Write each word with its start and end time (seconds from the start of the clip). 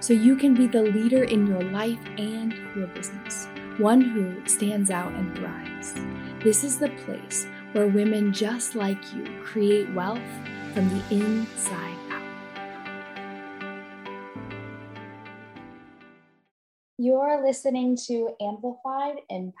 so 0.00 0.12
you 0.12 0.36
can 0.36 0.54
be 0.54 0.66
the 0.66 0.82
leader 0.82 1.24
in 1.24 1.46
your 1.46 1.62
life 1.62 2.04
and 2.18 2.52
your 2.76 2.86
business, 2.88 3.48
one 3.78 4.00
who 4.00 4.46
stands 4.46 4.90
out 4.90 5.12
and 5.12 5.36
thrives. 5.36 5.94
This 6.44 6.64
is 6.64 6.78
the 6.78 6.90
place 7.04 7.46
where 7.72 7.86
women 7.86 8.32
just 8.32 8.74
like 8.74 8.98
you 9.14 9.24
create 9.42 9.92
wealth 9.94 10.20
from 10.74 10.88
the 10.88 11.02
inside 11.14 11.96
out. 12.10 12.22
You're 16.98 17.44
listening 17.44 17.96
to 18.06 18.30
Amplified 18.40 19.16
Impact, 19.30 19.54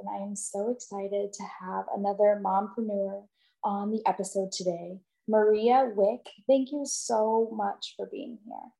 and 0.00 0.08
I 0.10 0.18
am 0.18 0.36
so 0.36 0.70
excited 0.70 1.32
to 1.32 1.42
have 1.60 1.86
another 1.96 2.40
mompreneur 2.44 3.22
on 3.64 3.90
the 3.90 4.02
episode 4.06 4.52
today, 4.52 4.98
Maria 5.28 5.90
Wick. 5.94 6.26
Thank 6.46 6.70
you 6.72 6.84
so 6.84 7.50
much 7.52 7.94
for 7.96 8.06
being 8.06 8.38
here. 8.44 8.72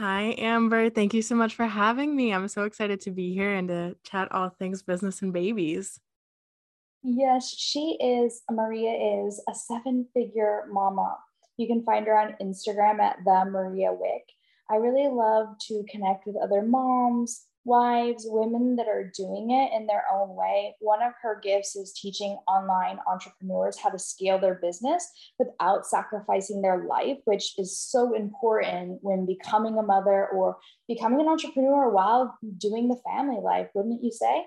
Hi, 0.00 0.34
Amber. 0.38 0.88
Thank 0.88 1.12
you 1.12 1.20
so 1.20 1.34
much 1.34 1.54
for 1.54 1.66
having 1.66 2.16
me. 2.16 2.32
I'm 2.32 2.48
so 2.48 2.64
excited 2.64 3.02
to 3.02 3.10
be 3.10 3.34
here 3.34 3.52
and 3.52 3.68
to 3.68 3.96
chat 4.02 4.32
all 4.32 4.48
things 4.48 4.80
business 4.80 5.20
and 5.20 5.30
babies. 5.30 6.00
Yes, 7.02 7.54
she 7.54 7.98
is, 8.00 8.40
Maria 8.50 9.26
is 9.26 9.44
a 9.46 9.54
seven 9.54 10.06
figure 10.14 10.64
mama. 10.72 11.18
You 11.58 11.66
can 11.66 11.84
find 11.84 12.06
her 12.06 12.16
on 12.16 12.34
Instagram 12.40 12.98
at 12.98 13.18
the 13.26 13.44
Maria 13.50 13.92
Wick. 13.92 14.24
I 14.70 14.76
really 14.76 15.14
love 15.14 15.48
to 15.68 15.84
connect 15.90 16.26
with 16.26 16.36
other 16.42 16.62
moms, 16.62 17.42
wives, 17.70 18.26
women 18.28 18.74
that 18.76 18.88
are 18.88 19.12
doing 19.16 19.52
it 19.52 19.70
in 19.74 19.86
their 19.86 20.02
own 20.12 20.34
way. 20.34 20.74
One 20.80 21.02
of 21.02 21.12
her 21.22 21.40
gifts 21.40 21.76
is 21.76 21.92
teaching 21.92 22.36
online 22.48 22.98
entrepreneurs 23.06 23.78
how 23.78 23.90
to 23.90 23.98
scale 23.98 24.40
their 24.40 24.56
business 24.56 25.08
without 25.38 25.86
sacrificing 25.86 26.62
their 26.62 26.84
life, 26.84 27.18
which 27.24 27.54
is 27.58 27.78
so 27.78 28.14
important 28.14 28.98
when 29.02 29.24
becoming 29.24 29.78
a 29.78 29.82
mother 29.82 30.26
or 30.26 30.56
becoming 30.88 31.20
an 31.20 31.28
entrepreneur 31.28 31.88
while 31.88 32.36
doing 32.58 32.88
the 32.88 33.00
family 33.08 33.40
life, 33.40 33.68
wouldn't 33.74 34.02
you 34.02 34.10
say? 34.10 34.46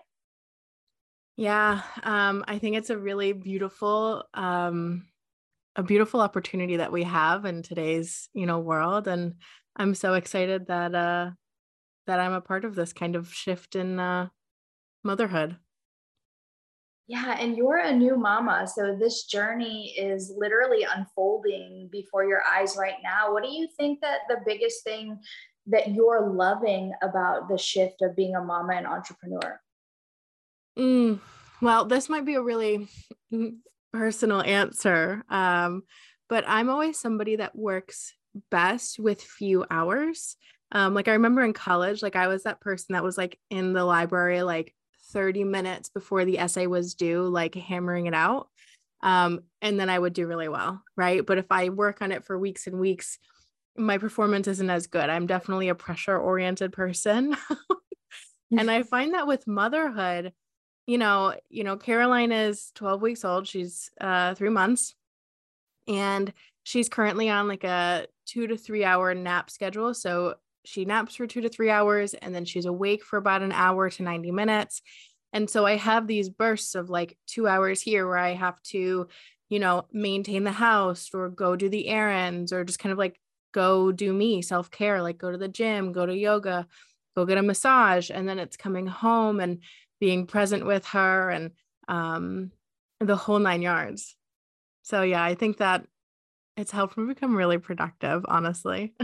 Yeah, 1.38 1.82
um, 2.04 2.44
I 2.46 2.60
think 2.60 2.76
it's 2.76 2.90
a 2.90 2.98
really 2.98 3.32
beautiful 3.32 4.26
um, 4.34 5.08
a 5.76 5.84
beautiful 5.84 6.22
opportunity 6.22 6.78
that 6.78 6.92
we 6.92 7.04
have 7.04 7.46
in 7.46 7.64
today's 7.64 8.30
you 8.34 8.46
know 8.46 8.60
world 8.60 9.08
and 9.08 9.36
I'm 9.76 9.96
so 9.96 10.14
excited 10.14 10.68
that 10.68 10.94
uh 10.94 11.32
that 12.08 12.20
I'm 12.20 12.34
a 12.34 12.42
part 12.42 12.66
of 12.66 12.76
this 12.76 12.94
kind 12.94 13.16
of 13.16 13.34
shift 13.34 13.76
in 13.76 14.00
uh 14.00 14.30
motherhood. 15.04 15.58
Yeah, 17.08 17.36
and 17.38 17.58
you're 17.58 17.80
a 17.80 17.94
new 17.94 18.16
mama. 18.16 18.66
So 18.66 18.96
this 18.98 19.26
journey 19.26 19.94
is 19.98 20.34
literally 20.38 20.86
unfolding 20.96 21.90
before 21.92 22.26
your 22.26 22.42
eyes 22.50 22.78
right 22.80 22.96
now. 23.04 23.34
What 23.34 23.44
do 23.44 23.50
you 23.50 23.68
think 23.78 24.00
that 24.02 24.20
the 24.30 24.38
biggest 24.46 24.86
thing 24.86 25.20
that 25.68 25.92
you're 25.92 26.31
loving 26.34 26.94
about 27.02 27.50
the 27.50 27.58
shift 27.58 28.02
of 28.02 28.16
being 28.16 28.36
a 28.36 28.42
mama 28.42 28.76
and 28.76 28.88
entrepreneur? 28.88 29.59
Mm, 30.78 31.20
well, 31.62 31.85
this 31.85 32.08
might 32.08 32.25
be 32.25 32.35
a 32.35 32.41
really 32.41 32.88
personal 33.91 34.41
answer. 34.41 35.24
Um, 35.30 35.84
but 36.30 36.46
I'm 36.47 36.70
always 36.70 37.00
somebody 37.00 37.35
that 37.35 37.56
works 37.56 38.14
best 38.50 38.97
with 38.97 39.22
few 39.22 39.66
hours. 39.70 40.38
Um, 40.73 40.94
like 40.95 41.07
I 41.07 41.13
remember 41.13 41.44
in 41.44 41.53
college, 41.53 42.01
like 42.01 42.16
I 42.16 42.28
was 42.28 42.44
that 42.44 42.59
person 42.59 42.94
that 42.94 43.03
was 43.03 43.17
like 43.17 43.39
in 43.50 43.73
the 43.73 43.85
library 43.85 44.41
like 44.41 44.73
30 45.11 45.44
minutes 45.44 45.89
before 45.89 46.25
the 46.25 46.39
essay 46.39 46.66
was 46.66 46.95
due, 46.95 47.23
like 47.23 47.53
hammering 47.53 48.07
it 48.07 48.16
out. 48.16 48.50
Um, 49.03 49.41
and 49.61 49.79
then 49.79 49.89
I 49.89 50.00
would 50.00 50.13
do 50.13 50.28
really 50.28 50.50
well, 50.50 50.81
right? 50.97 51.23
But 51.25 51.38
if 51.38 51.45
I 51.51 51.69
work 51.69 52.01
on 52.01 52.11
it 52.11 52.25
for 52.25 52.39
weeks 52.39 52.67
and 52.67 52.79
weeks, 52.79 53.19
my 53.78 53.97
performance 53.97 54.47
isn't 54.47 54.69
as 54.69 54.88
good. 54.88 55.09
I'm 55.09 55.28
definitely 55.28 55.69
a 55.69 55.75
pressure 55.75 56.17
oriented 56.17 56.73
person. 56.73 57.35
and 58.57 58.72
I 58.72 58.84
find 58.84 59.13
that 59.13 59.28
with 59.28 59.45
motherhood, 59.45 60.34
you 60.88 60.97
know, 60.97 61.35
you 61.50 61.63
know, 61.63 61.78
Caroline 61.78 62.31
is 62.31 62.72
12 62.75 63.01
weeks 63.01 63.23
old. 63.23 63.47
She's 63.47 63.91
uh 64.01 64.34
3 64.35 64.50
months. 64.50 64.95
And 65.88 66.34
she's 66.63 66.90
currently 66.90 67.29
on 67.29 67.47
like 67.47 67.63
a 67.63 68.07
two 68.25 68.47
to 68.47 68.57
three 68.57 68.85
hour 68.85 69.13
nap 69.13 69.50
schedule. 69.50 69.94
So 69.94 70.35
she 70.66 70.85
naps 70.85 71.16
for 71.16 71.28
two 71.28 71.41
to 71.41 71.50
three 71.50 71.69
hours 71.69 72.13
and 72.13 72.34
then 72.34 72.46
she's 72.46 72.66
awake 72.66 73.03
for 73.03 73.18
about 73.18 73.41
an 73.41 73.51
hour 73.51 73.90
to 73.90 74.03
90 74.03 74.31
minutes. 74.31 74.81
And 75.34 75.50
so 75.50 75.66
I 75.66 75.75
have 75.78 76.07
these 76.07 76.29
bursts 76.29 76.75
of 76.75 76.90
like 76.90 77.18
two 77.28 77.47
hours 77.47 77.81
here 77.81 78.07
where 78.07 78.18
I 78.18 78.34
have 78.34 78.62
to, 78.63 79.07
you 79.50 79.59
know, 79.59 79.85
maintain 79.91 80.44
the 80.44 80.52
house 80.52 81.09
or 81.13 81.29
go 81.29 81.56
do 81.56 81.69
the 81.69 81.88
errands 81.88 82.53
or 82.53 82.63
just 82.63 82.79
kind 82.79 82.91
of 82.94 83.00
like 83.00 83.19
go 83.52 83.91
do 83.91 84.13
me 84.13 84.41
self 84.41 84.72
care, 84.72 85.02
like 85.02 85.18
go 85.18 85.31
to 85.31 85.38
the 85.38 85.47
gym, 85.47 85.91
go 85.91 86.06
to 86.06 86.16
yoga, 86.16 86.68
go 87.16 87.25
get 87.25 87.38
a 87.38 87.44
massage. 87.44 88.09
And 88.09 88.28
then 88.29 88.40
it's 88.40 88.57
coming 88.57 88.88
home 88.88 89.40
and 89.40 89.59
being 90.00 90.28
present 90.28 90.66
with 90.66 90.85
her 90.88 91.29
and 91.29 91.52
um, 91.88 92.52
the 93.00 93.16
whole 93.16 93.40
nine 93.40 93.62
yards. 93.62 94.16
So, 94.84 95.02
yeah, 95.02 95.23
I 95.23 95.35
think 95.35 95.57
that 95.57 95.85
it's 96.57 96.72
helped 96.72 96.97
me 96.97 97.06
become 97.06 97.35
really 97.35 97.57
productive, 97.57 98.25
honestly. 98.28 98.94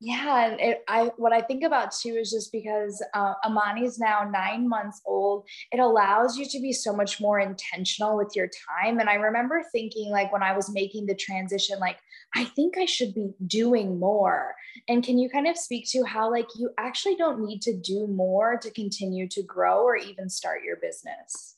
yeah, 0.00 0.46
and 0.46 0.60
it, 0.60 0.84
I 0.86 1.10
what 1.16 1.32
I 1.32 1.40
think 1.40 1.64
about 1.64 1.90
too 1.90 2.10
is 2.10 2.30
just 2.30 2.52
because 2.52 3.04
uh, 3.14 3.34
Amani 3.44 3.84
is 3.84 3.98
now 3.98 4.28
nine 4.32 4.68
months 4.68 5.02
old, 5.04 5.48
it 5.72 5.80
allows 5.80 6.36
you 6.36 6.46
to 6.46 6.60
be 6.60 6.72
so 6.72 6.92
much 6.94 7.20
more 7.20 7.40
intentional 7.40 8.16
with 8.16 8.36
your 8.36 8.48
time. 8.48 9.00
And 9.00 9.10
I 9.10 9.14
remember 9.14 9.64
thinking, 9.72 10.10
like 10.10 10.32
when 10.32 10.42
I 10.42 10.54
was 10.54 10.72
making 10.72 11.06
the 11.06 11.16
transition, 11.16 11.80
like 11.80 11.98
I 12.36 12.44
think 12.44 12.78
I 12.78 12.84
should 12.84 13.12
be 13.12 13.32
doing 13.48 13.98
more. 13.98 14.54
And 14.88 15.02
can 15.02 15.18
you 15.18 15.28
kind 15.28 15.48
of 15.48 15.56
speak 15.56 15.88
to 15.90 16.04
how 16.04 16.30
like 16.30 16.48
you 16.56 16.70
actually 16.78 17.16
don't 17.16 17.44
need 17.44 17.60
to 17.62 17.76
do 17.76 18.06
more 18.06 18.56
to 18.62 18.70
continue 18.70 19.26
to 19.30 19.42
grow 19.42 19.82
or 19.82 19.96
even 19.96 20.30
start 20.30 20.62
your 20.62 20.76
business? 20.76 21.56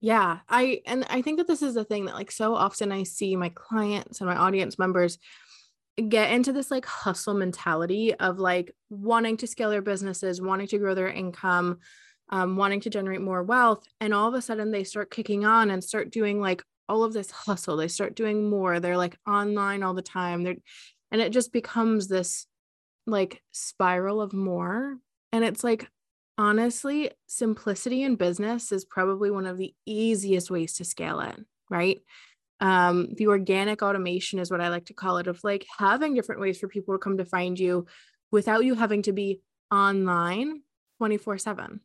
Yeah, 0.00 0.38
I 0.48 0.82
and 0.86 1.04
I 1.10 1.20
think 1.20 1.38
that 1.38 1.48
this 1.48 1.62
is 1.62 1.74
the 1.74 1.84
thing 1.84 2.04
that 2.04 2.14
like 2.14 2.30
so 2.30 2.54
often 2.54 2.92
I 2.92 3.02
see 3.02 3.34
my 3.34 3.48
clients 3.48 4.20
and 4.20 4.30
my 4.30 4.36
audience 4.36 4.78
members 4.78 5.18
get 6.08 6.32
into 6.32 6.52
this 6.52 6.70
like 6.70 6.86
hustle 6.86 7.34
mentality 7.34 8.14
of 8.14 8.38
like 8.38 8.74
wanting 8.90 9.36
to 9.38 9.46
scale 9.46 9.70
their 9.70 9.82
businesses, 9.82 10.40
wanting 10.40 10.66
to 10.68 10.78
grow 10.78 10.94
their 10.94 11.08
income, 11.08 11.78
um, 12.30 12.56
wanting 12.56 12.80
to 12.80 12.90
generate 12.90 13.20
more 13.20 13.42
wealth, 13.42 13.84
and 14.00 14.14
all 14.14 14.28
of 14.28 14.34
a 14.34 14.42
sudden 14.42 14.70
they 14.70 14.84
start 14.84 15.10
kicking 15.10 15.44
on 15.44 15.70
and 15.70 15.84
start 15.84 16.10
doing 16.10 16.40
like 16.40 16.62
all 16.88 17.04
of 17.04 17.12
this 17.12 17.30
hustle. 17.30 17.76
They 17.76 17.88
start 17.88 18.16
doing 18.16 18.48
more. 18.48 18.80
They're 18.80 18.96
like 18.96 19.18
online 19.26 19.82
all 19.82 19.94
the 19.94 20.02
time. 20.02 20.42
They're 20.42 20.56
and 21.10 21.20
it 21.20 21.30
just 21.30 21.52
becomes 21.52 22.08
this 22.08 22.46
like 23.06 23.42
spiral 23.52 24.20
of 24.22 24.32
more. 24.32 24.96
And 25.32 25.44
it's 25.44 25.62
like 25.62 25.88
honestly, 26.38 27.10
simplicity 27.26 28.02
in 28.02 28.16
business 28.16 28.72
is 28.72 28.84
probably 28.84 29.30
one 29.30 29.46
of 29.46 29.58
the 29.58 29.74
easiest 29.84 30.50
ways 30.50 30.74
to 30.74 30.84
scale 30.84 31.20
it, 31.20 31.36
right? 31.70 32.00
Um, 32.62 33.08
the 33.16 33.26
organic 33.26 33.82
automation 33.82 34.38
is 34.38 34.48
what 34.48 34.60
I 34.60 34.68
like 34.68 34.86
to 34.86 34.94
call 34.94 35.18
it 35.18 35.26
of 35.26 35.42
like 35.42 35.66
having 35.78 36.14
different 36.14 36.40
ways 36.40 36.58
for 36.60 36.68
people 36.68 36.94
to 36.94 36.98
come 36.98 37.18
to 37.18 37.24
find 37.24 37.58
you 37.58 37.86
without 38.30 38.64
you 38.64 38.76
having 38.76 39.02
to 39.02 39.12
be 39.12 39.40
online 39.72 40.62
24 40.98 41.38
7. 41.38 41.80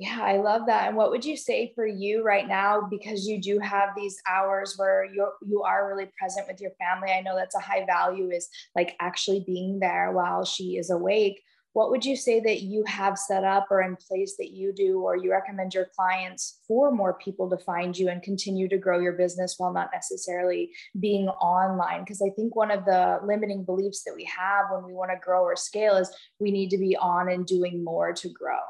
Yeah, 0.00 0.18
I 0.20 0.38
love 0.38 0.66
that. 0.66 0.88
And 0.88 0.96
what 0.96 1.10
would 1.10 1.24
you 1.24 1.36
say 1.36 1.72
for 1.74 1.86
you 1.86 2.24
right 2.24 2.48
now 2.48 2.82
because 2.90 3.26
you 3.26 3.40
do 3.40 3.60
have 3.60 3.90
these 3.96 4.20
hours 4.28 4.74
where 4.76 5.04
you 5.04 5.30
you 5.46 5.62
are 5.62 5.88
really 5.88 6.10
present 6.18 6.48
with 6.48 6.60
your 6.60 6.72
family? 6.72 7.12
I 7.12 7.20
know 7.20 7.36
that's 7.36 7.54
a 7.54 7.60
high 7.60 7.86
value 7.86 8.30
is 8.30 8.48
like 8.74 8.96
actually 9.00 9.44
being 9.46 9.78
there 9.78 10.10
while 10.10 10.44
she 10.44 10.78
is 10.78 10.90
awake 10.90 11.40
what 11.76 11.90
would 11.90 12.06
you 12.06 12.16
say 12.16 12.40
that 12.40 12.62
you 12.62 12.82
have 12.86 13.18
set 13.18 13.44
up 13.44 13.66
or 13.70 13.82
in 13.82 13.96
place 13.96 14.36
that 14.38 14.50
you 14.50 14.72
do 14.72 15.00
or 15.00 15.14
you 15.14 15.30
recommend 15.30 15.74
your 15.74 15.90
clients 15.94 16.60
for 16.66 16.90
more 16.90 17.18
people 17.22 17.50
to 17.50 17.58
find 17.58 17.98
you 17.98 18.08
and 18.08 18.22
continue 18.22 18.66
to 18.66 18.78
grow 18.78 18.98
your 18.98 19.12
business 19.12 19.56
while 19.58 19.74
not 19.74 19.90
necessarily 19.92 20.70
being 20.98 21.28
online 21.28 22.00
because 22.00 22.22
i 22.22 22.30
think 22.30 22.56
one 22.56 22.70
of 22.70 22.86
the 22.86 23.18
limiting 23.26 23.62
beliefs 23.62 24.04
that 24.04 24.14
we 24.16 24.24
have 24.24 24.64
when 24.72 24.84
we 24.84 24.94
want 24.94 25.10
to 25.10 25.18
grow 25.22 25.42
or 25.42 25.54
scale 25.54 25.96
is 25.96 26.10
we 26.40 26.50
need 26.50 26.70
to 26.70 26.78
be 26.78 26.96
on 26.96 27.28
and 27.28 27.44
doing 27.44 27.84
more 27.84 28.10
to 28.10 28.30
grow 28.30 28.64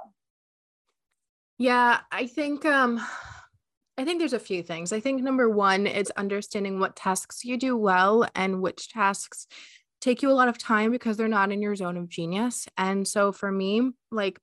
yeah 1.58 2.00
i 2.11 2.26
think 2.26 2.64
um 2.64 3.00
I 3.99 4.05
think 4.05 4.19
there's 4.19 4.35
a 4.35 4.38
few 4.38 4.62
things. 4.62 4.93
I 4.93 5.00
think 5.00 5.23
number 5.23 5.49
one 5.49 5.87
is 5.87 6.12
understanding 6.19 6.79
what 6.79 6.97
tasks 6.97 7.47
you 7.47 7.56
do 7.56 7.79
well 7.79 8.29
and 8.35 8.61
which 8.61 8.91
tasks 8.91 9.47
take 10.00 10.22
you 10.22 10.31
a 10.31 10.32
lot 10.32 10.48
of 10.48 10.58
time 10.58 10.90
because 10.90 11.16
they're 11.16 11.28
not 11.28 11.52
in 11.52 11.62
your 11.62 11.75
zone 11.75 11.96
of 11.96 12.08
genius. 12.08 12.66
And 12.76 13.06
so 13.06 13.32
for 13.32 13.50
me, 13.50 13.90
like 14.10 14.38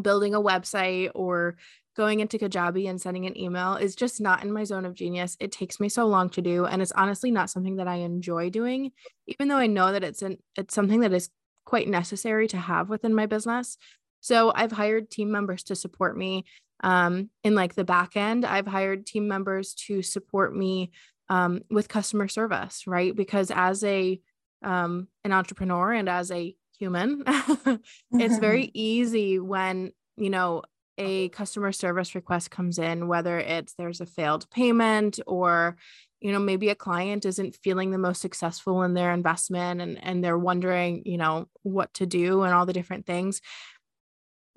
building 0.00 0.34
a 0.34 0.40
website 0.40 1.10
or 1.14 1.56
going 1.96 2.20
into 2.20 2.38
Kajabi 2.38 2.88
and 2.88 3.00
sending 3.00 3.26
an 3.26 3.36
email 3.36 3.74
is 3.74 3.94
just 3.94 4.20
not 4.20 4.44
in 4.44 4.52
my 4.52 4.64
zone 4.64 4.84
of 4.84 4.94
genius. 4.94 5.36
It 5.40 5.52
takes 5.52 5.80
me 5.80 5.88
so 5.88 6.06
long 6.06 6.30
to 6.30 6.42
do 6.42 6.64
and 6.64 6.80
it's 6.80 6.92
honestly 6.92 7.30
not 7.30 7.50
something 7.50 7.76
that 7.76 7.88
I 7.88 7.96
enjoy 7.96 8.50
doing 8.50 8.92
even 9.26 9.48
though 9.48 9.56
I 9.56 9.66
know 9.66 9.92
that 9.92 10.04
it's 10.04 10.22
an 10.22 10.38
it's 10.56 10.74
something 10.74 11.00
that 11.00 11.12
is 11.12 11.30
quite 11.64 11.88
necessary 11.88 12.48
to 12.48 12.56
have 12.56 12.88
within 12.88 13.14
my 13.14 13.26
business. 13.26 13.76
So 14.20 14.52
I've 14.54 14.72
hired 14.72 15.10
team 15.10 15.30
members 15.30 15.62
to 15.64 15.76
support 15.76 16.16
me 16.16 16.44
um, 16.82 17.30
in 17.44 17.54
like 17.54 17.74
the 17.74 17.84
back 17.84 18.16
end. 18.16 18.44
I've 18.44 18.66
hired 18.66 19.06
team 19.06 19.28
members 19.28 19.74
to 19.86 20.02
support 20.02 20.54
me 20.54 20.90
um, 21.28 21.62
with 21.70 21.88
customer 21.88 22.28
service, 22.28 22.86
right? 22.86 23.14
Because 23.14 23.50
as 23.50 23.84
a 23.84 24.20
um, 24.62 25.08
an 25.24 25.32
entrepreneur 25.32 25.92
and 25.92 26.08
as 26.08 26.30
a 26.30 26.54
human, 26.78 27.24
it's 28.12 28.38
very 28.38 28.70
easy 28.74 29.38
when 29.38 29.92
you 30.16 30.30
know 30.30 30.62
a 30.98 31.30
customer 31.30 31.72
service 31.72 32.14
request 32.14 32.50
comes 32.50 32.78
in, 32.78 33.08
whether 33.08 33.38
it's 33.38 33.74
there's 33.74 34.00
a 34.00 34.06
failed 34.06 34.48
payment 34.50 35.18
or 35.26 35.76
you 36.20 36.30
know 36.32 36.38
maybe 36.38 36.68
a 36.68 36.74
client 36.74 37.24
isn't 37.24 37.56
feeling 37.62 37.90
the 37.90 37.98
most 37.98 38.20
successful 38.20 38.82
in 38.82 38.94
their 38.94 39.12
investment 39.12 39.80
and 39.80 40.02
and 40.04 40.22
they're 40.22 40.38
wondering 40.38 41.02
you 41.06 41.16
know 41.16 41.46
what 41.62 41.92
to 41.94 42.06
do 42.06 42.42
and 42.42 42.52
all 42.52 42.66
the 42.66 42.74
different 42.74 43.06
things 43.06 43.40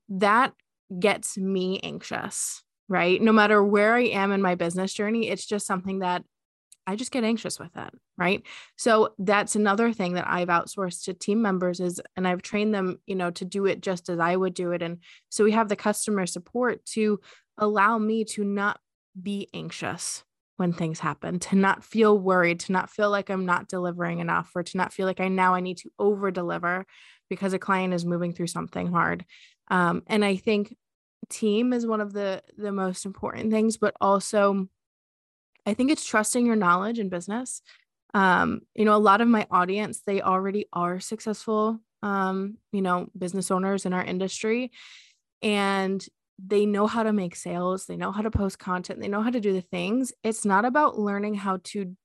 that 0.10 0.54
gets 1.00 1.38
me 1.38 1.80
anxious 1.82 2.62
right? 2.90 3.22
No 3.22 3.32
matter 3.32 3.64
where 3.64 3.96
i 3.96 4.02
am 4.02 4.34
in 4.34 4.42
my 4.42 4.56
business 4.56 4.94
journey 4.94 5.30
it's 5.30 5.46
just 5.46 5.66
something 5.66 6.00
that 6.00 6.24
I 6.85 6.95
just 6.95 7.12
get 7.12 7.24
anxious 7.24 7.59
with 7.59 7.75
it. 7.75 7.94
Right. 8.18 8.44
So 8.77 9.13
that's 9.18 9.56
another 9.56 9.94
thing 9.94 10.13
that 10.13 10.27
I've 10.27 10.50
outsourced 10.50 11.06
to 11.06 11.13
team 11.13 11.41
members 11.41 11.80
is, 11.80 12.01
and 12.15 12.27
I've 12.27 12.41
trained 12.41 12.74
them, 12.74 13.00
you 13.06 13.15
know, 13.15 13.31
to 13.31 13.45
do 13.45 13.65
it 13.65 13.81
just 13.81 14.09
as 14.09 14.19
I 14.19 14.35
would 14.35 14.53
do 14.53 14.71
it. 14.71 14.81
And 14.81 15.00
so 15.30 15.44
we 15.44 15.51
have 15.51 15.69
the 15.69 15.75
customer 15.75 16.25
support 16.25 16.85
to 16.88 17.19
allow 17.57 17.97
me 17.97 18.25
to 18.25 18.44
not 18.44 18.80
be 19.19 19.47
anxious 19.53 20.24
when 20.57 20.74
things 20.74 21.00
happen, 21.00 21.39
to 21.39 21.56
not 21.56 21.83
feel 21.83 22.18
worried, 22.18 22.59
to 22.62 22.71
not 22.71 22.89
feel 22.89 23.09
like 23.09 23.30
I'm 23.30 23.45
not 23.45 23.68
delivering 23.68 24.19
enough, 24.19 24.51
or 24.56 24.63
to 24.63 24.77
not 24.77 24.94
feel 24.94 25.07
like 25.07 25.19
I 25.19 25.27
now 25.27 25.56
I 25.56 25.62
need 25.62 25.77
to 25.77 25.89
over 25.97 26.31
deliver 26.31 26.85
because 27.30 27.53
a 27.53 27.59
client 27.59 27.94
is 27.94 28.06
moving 28.06 28.33
through 28.33 28.47
something 28.47 28.91
hard. 28.91 29.25
Um, 29.69 30.03
and 30.07 30.24
I 30.24 30.35
think 30.35 30.75
team 31.30 31.74
is 31.74 31.88
one 31.88 32.01
of 32.01 32.13
the 32.13 32.44
the 32.57 32.71
most 32.71 33.06
important 33.06 33.51
things, 33.51 33.77
but 33.77 33.95
also 34.00 34.68
I 35.65 35.74
think 35.74 35.92
it's 35.92 36.06
trusting 36.06 36.45
your 36.45 36.56
knowledge 36.56 37.00
in 37.00 37.10
business. 37.10 37.62
Um, 38.13 38.62
you 38.75 38.86
know, 38.86 38.95
a 38.95 38.98
lot 38.98 39.21
of 39.21 39.27
my 39.27 39.48
audience, 39.50 40.01
they 40.06 40.21
already 40.21 40.65
are 40.71 41.00
successful, 41.00 41.80
um, 42.04 42.57
you 42.71 42.81
know, 42.81 43.07
business 43.18 43.50
owners 43.50 43.86
in 43.86 43.94
our 43.94 44.04
industry. 44.04 44.71
And 45.42 46.06
they 46.44 46.65
know 46.65 46.88
how 46.88 47.04
to 47.04 47.13
make 47.13 47.36
sales, 47.36 47.86
they 47.86 47.95
know 47.95 48.12
how 48.12 48.21
to 48.21 48.31
post 48.31 48.60
content, 48.60 49.00
they 49.00 49.07
know 49.07 49.21
how 49.21 49.30
to 49.30 49.39
do 49.39 49.54
the 49.54 49.62
things. 49.62 50.12
It's 50.24 50.45
not 50.45 50.65
about 50.65 51.00
learning 51.00 51.36
how 51.36 51.60
to 51.66 51.95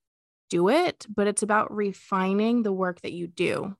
do 0.50 0.68
it, 0.68 1.06
but 1.14 1.26
it's 1.26 1.42
about 1.42 1.74
refining 1.74 2.62
the 2.62 2.72
work 2.72 3.00
that 3.02 3.12
you 3.12 3.26
do. 3.26 3.76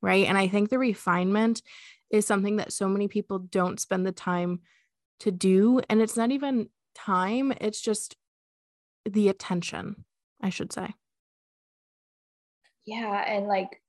Right. 0.00 0.26
And 0.26 0.36
I 0.36 0.48
think 0.48 0.68
the 0.68 0.78
refinement 0.78 1.62
is 2.10 2.26
something 2.26 2.56
that 2.56 2.72
so 2.72 2.88
many 2.88 3.08
people 3.08 3.38
don't 3.38 3.80
spend 3.80 4.04
the 4.04 4.12
time 4.12 4.60
to 5.20 5.30
do. 5.30 5.80
And 5.88 6.02
it's 6.02 6.16
not 6.16 6.32
even 6.32 6.68
time, 6.94 7.52
it's 7.60 7.80
just 7.80 8.16
the 9.04 9.28
attention, 9.28 10.04
I 10.40 10.50
should 10.50 10.72
say. 10.72 10.94
Yeah. 12.86 13.24
And 13.26 13.46
like 13.46 13.80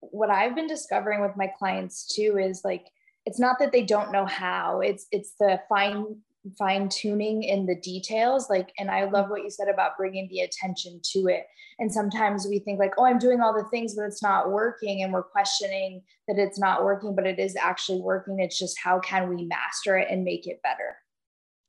what 0.00 0.30
I've 0.30 0.54
been 0.54 0.68
discovering 0.68 1.20
with 1.20 1.36
my 1.36 1.50
clients 1.58 2.06
too 2.06 2.38
is 2.38 2.62
like, 2.64 2.86
it's 3.26 3.40
not 3.40 3.58
that 3.58 3.72
they 3.72 3.82
don't 3.82 4.12
know 4.12 4.24
how 4.24 4.80
it's 4.80 5.06
it's 5.10 5.34
the 5.38 5.60
fine 5.68 6.16
fine 6.56 6.88
tuning 6.88 7.42
in 7.42 7.66
the 7.66 7.74
details 7.74 8.48
like 8.48 8.72
and 8.78 8.88
i 8.88 9.04
love 9.04 9.28
what 9.28 9.42
you 9.42 9.50
said 9.50 9.68
about 9.68 9.96
bringing 9.98 10.28
the 10.30 10.40
attention 10.40 11.00
to 11.02 11.26
it 11.26 11.44
and 11.80 11.92
sometimes 11.92 12.46
we 12.48 12.60
think 12.60 12.78
like 12.78 12.92
oh 12.98 13.04
i'm 13.04 13.18
doing 13.18 13.40
all 13.40 13.52
the 13.52 13.68
things 13.68 13.96
but 13.96 14.04
it's 14.04 14.22
not 14.22 14.52
working 14.52 15.02
and 15.02 15.12
we're 15.12 15.24
questioning 15.24 16.00
that 16.28 16.38
it's 16.38 16.58
not 16.58 16.84
working 16.84 17.16
but 17.16 17.26
it 17.26 17.40
is 17.40 17.56
actually 17.56 18.00
working 18.00 18.38
it's 18.38 18.58
just 18.58 18.78
how 18.78 19.00
can 19.00 19.28
we 19.28 19.44
master 19.44 19.98
it 19.98 20.06
and 20.08 20.22
make 20.22 20.46
it 20.46 20.62
better 20.62 20.96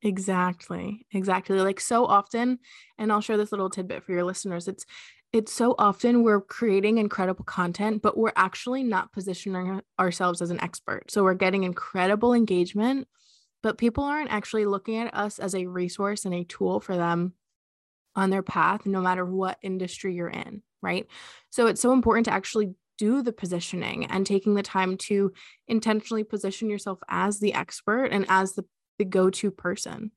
Exactly. 0.02 1.06
Exactly. 1.12 1.60
Like 1.60 1.80
so 1.80 2.04
often, 2.06 2.58
and 2.98 3.10
I'll 3.12 3.20
share 3.20 3.36
this 3.36 3.50
little 3.50 3.70
tidbit 3.70 4.04
for 4.04 4.12
your 4.12 4.24
listeners. 4.24 4.68
It's 4.68 4.84
it's 5.32 5.52
so 5.52 5.74
often 5.78 6.22
we're 6.22 6.40
creating 6.40 6.96
incredible 6.98 7.44
content, 7.44 8.00
but 8.00 8.16
we're 8.16 8.32
actually 8.34 8.82
not 8.82 9.12
positioning 9.12 9.82
ourselves 9.98 10.40
as 10.40 10.50
an 10.50 10.60
expert. 10.62 11.10
So 11.10 11.22
we're 11.22 11.34
getting 11.34 11.64
incredible 11.64 12.32
engagement, 12.32 13.08
but 13.62 13.76
people 13.76 14.04
aren't 14.04 14.30
actually 14.32 14.64
looking 14.64 14.96
at 14.96 15.14
us 15.14 15.38
as 15.38 15.54
a 15.54 15.66
resource 15.66 16.24
and 16.24 16.34
a 16.34 16.44
tool 16.44 16.80
for 16.80 16.96
them 16.96 17.34
on 18.16 18.30
their 18.30 18.42
path, 18.42 18.86
no 18.86 19.00
matter 19.00 19.24
what 19.24 19.58
industry 19.62 20.14
you're 20.14 20.28
in. 20.28 20.62
Right. 20.80 21.06
So 21.50 21.66
it's 21.66 21.80
so 21.80 21.92
important 21.92 22.26
to 22.26 22.32
actually 22.32 22.74
do 22.98 23.22
the 23.22 23.32
positioning 23.32 24.06
and 24.06 24.26
taking 24.26 24.54
the 24.54 24.62
time 24.62 24.96
to 24.96 25.32
intentionally 25.66 26.24
position 26.24 26.70
yourself 26.70 27.00
as 27.08 27.38
the 27.40 27.54
expert 27.54 28.06
and 28.06 28.24
as 28.28 28.54
the 28.54 28.64
the 28.98 29.04
go-to 29.04 29.50
person. 29.50 30.10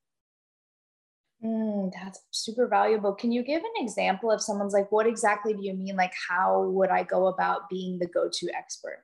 Mm, 1.43 1.91
that's 1.91 2.19
super 2.29 2.67
valuable. 2.67 3.13
Can 3.13 3.31
you 3.31 3.43
give 3.43 3.61
an 3.63 3.83
example 3.83 4.31
of 4.31 4.41
someone's 4.41 4.73
like 4.73 4.91
what 4.91 5.07
exactly 5.07 5.53
do 5.53 5.63
you 5.63 5.73
mean? 5.73 5.95
Like 5.95 6.13
how 6.29 6.63
would 6.63 6.89
i 6.89 7.03
go 7.03 7.27
about 7.27 7.69
being 7.69 7.97
the 7.97 8.05
go-to 8.05 8.49
expert? 8.55 9.03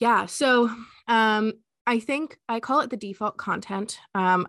Yeah 0.00 0.26
so 0.26 0.70
um 1.08 1.54
i 1.86 1.98
think 1.98 2.38
i 2.48 2.60
call 2.60 2.80
it 2.80 2.90
the 2.90 2.96
default 2.96 3.36
content. 3.36 3.98
Um 4.14 4.48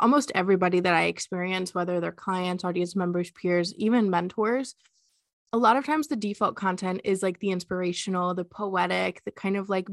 almost 0.00 0.32
everybody 0.34 0.80
that 0.80 0.94
i 0.94 1.04
experience 1.04 1.74
whether 1.74 2.00
they're 2.00 2.10
clients 2.10 2.64
audience 2.64 2.96
members 2.96 3.30
peers 3.30 3.74
even 3.74 4.08
mentors 4.08 4.74
a 5.52 5.58
lot 5.58 5.76
of 5.76 5.84
times 5.84 6.08
the 6.08 6.16
default 6.16 6.56
content 6.56 7.02
is 7.04 7.22
like 7.22 7.38
the 7.40 7.50
inspirational 7.50 8.34
the 8.34 8.44
poetic 8.44 9.20
the 9.26 9.30
kind 9.30 9.58
of 9.58 9.68
like 9.68 9.86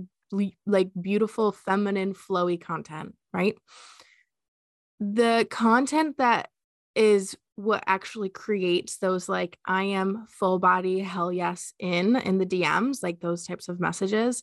like 0.65 0.89
beautiful 1.00 1.51
feminine 1.51 2.13
flowy 2.13 2.59
content 2.59 3.15
right 3.33 3.57
the 5.00 5.47
content 5.50 6.18
that 6.18 6.50
is 6.95 7.38
what 7.56 7.83
actually 7.88 8.29
creates 8.29 8.97
those 8.97 9.29
like 9.29 9.57
i 9.65 9.83
am 9.83 10.25
full 10.29 10.60
body 10.60 11.00
hell 11.00 11.31
yes 11.31 11.74
in 11.79 12.15
in 12.15 12.38
the 12.38 12.46
dms 12.46 13.01
like 13.01 13.19
those 13.19 13.46
types 13.46 13.69
of 13.69 13.79
messages 13.79 14.41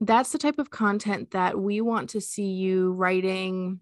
that's 0.00 0.32
the 0.32 0.38
type 0.38 0.58
of 0.58 0.70
content 0.70 1.30
that 1.30 1.58
we 1.58 1.80
want 1.80 2.10
to 2.10 2.20
see 2.20 2.52
you 2.52 2.92
writing 2.92 3.80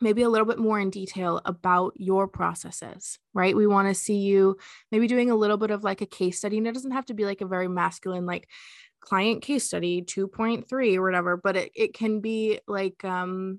maybe 0.00 0.22
a 0.22 0.28
little 0.28 0.46
bit 0.46 0.58
more 0.58 0.78
in 0.78 0.90
detail 0.90 1.40
about 1.44 1.92
your 1.96 2.28
processes, 2.28 3.18
right? 3.34 3.56
We 3.56 3.66
want 3.66 3.88
to 3.88 3.94
see 3.94 4.18
you 4.18 4.56
maybe 4.92 5.06
doing 5.08 5.30
a 5.30 5.36
little 5.36 5.56
bit 5.56 5.70
of 5.70 5.82
like 5.82 6.00
a 6.00 6.06
case 6.06 6.38
study, 6.38 6.58
and 6.58 6.66
it 6.66 6.74
doesn't 6.74 6.92
have 6.92 7.06
to 7.06 7.14
be 7.14 7.24
like 7.24 7.40
a 7.40 7.46
very 7.46 7.68
masculine, 7.68 8.26
like 8.26 8.48
client 9.08 9.40
case 9.40 9.64
study 9.64 10.02
2.3 10.02 10.96
or 10.96 11.02
whatever 11.02 11.36
but 11.36 11.56
it, 11.56 11.72
it 11.74 11.94
can 11.94 12.20
be 12.20 12.60
like 12.66 13.02
um 13.04 13.58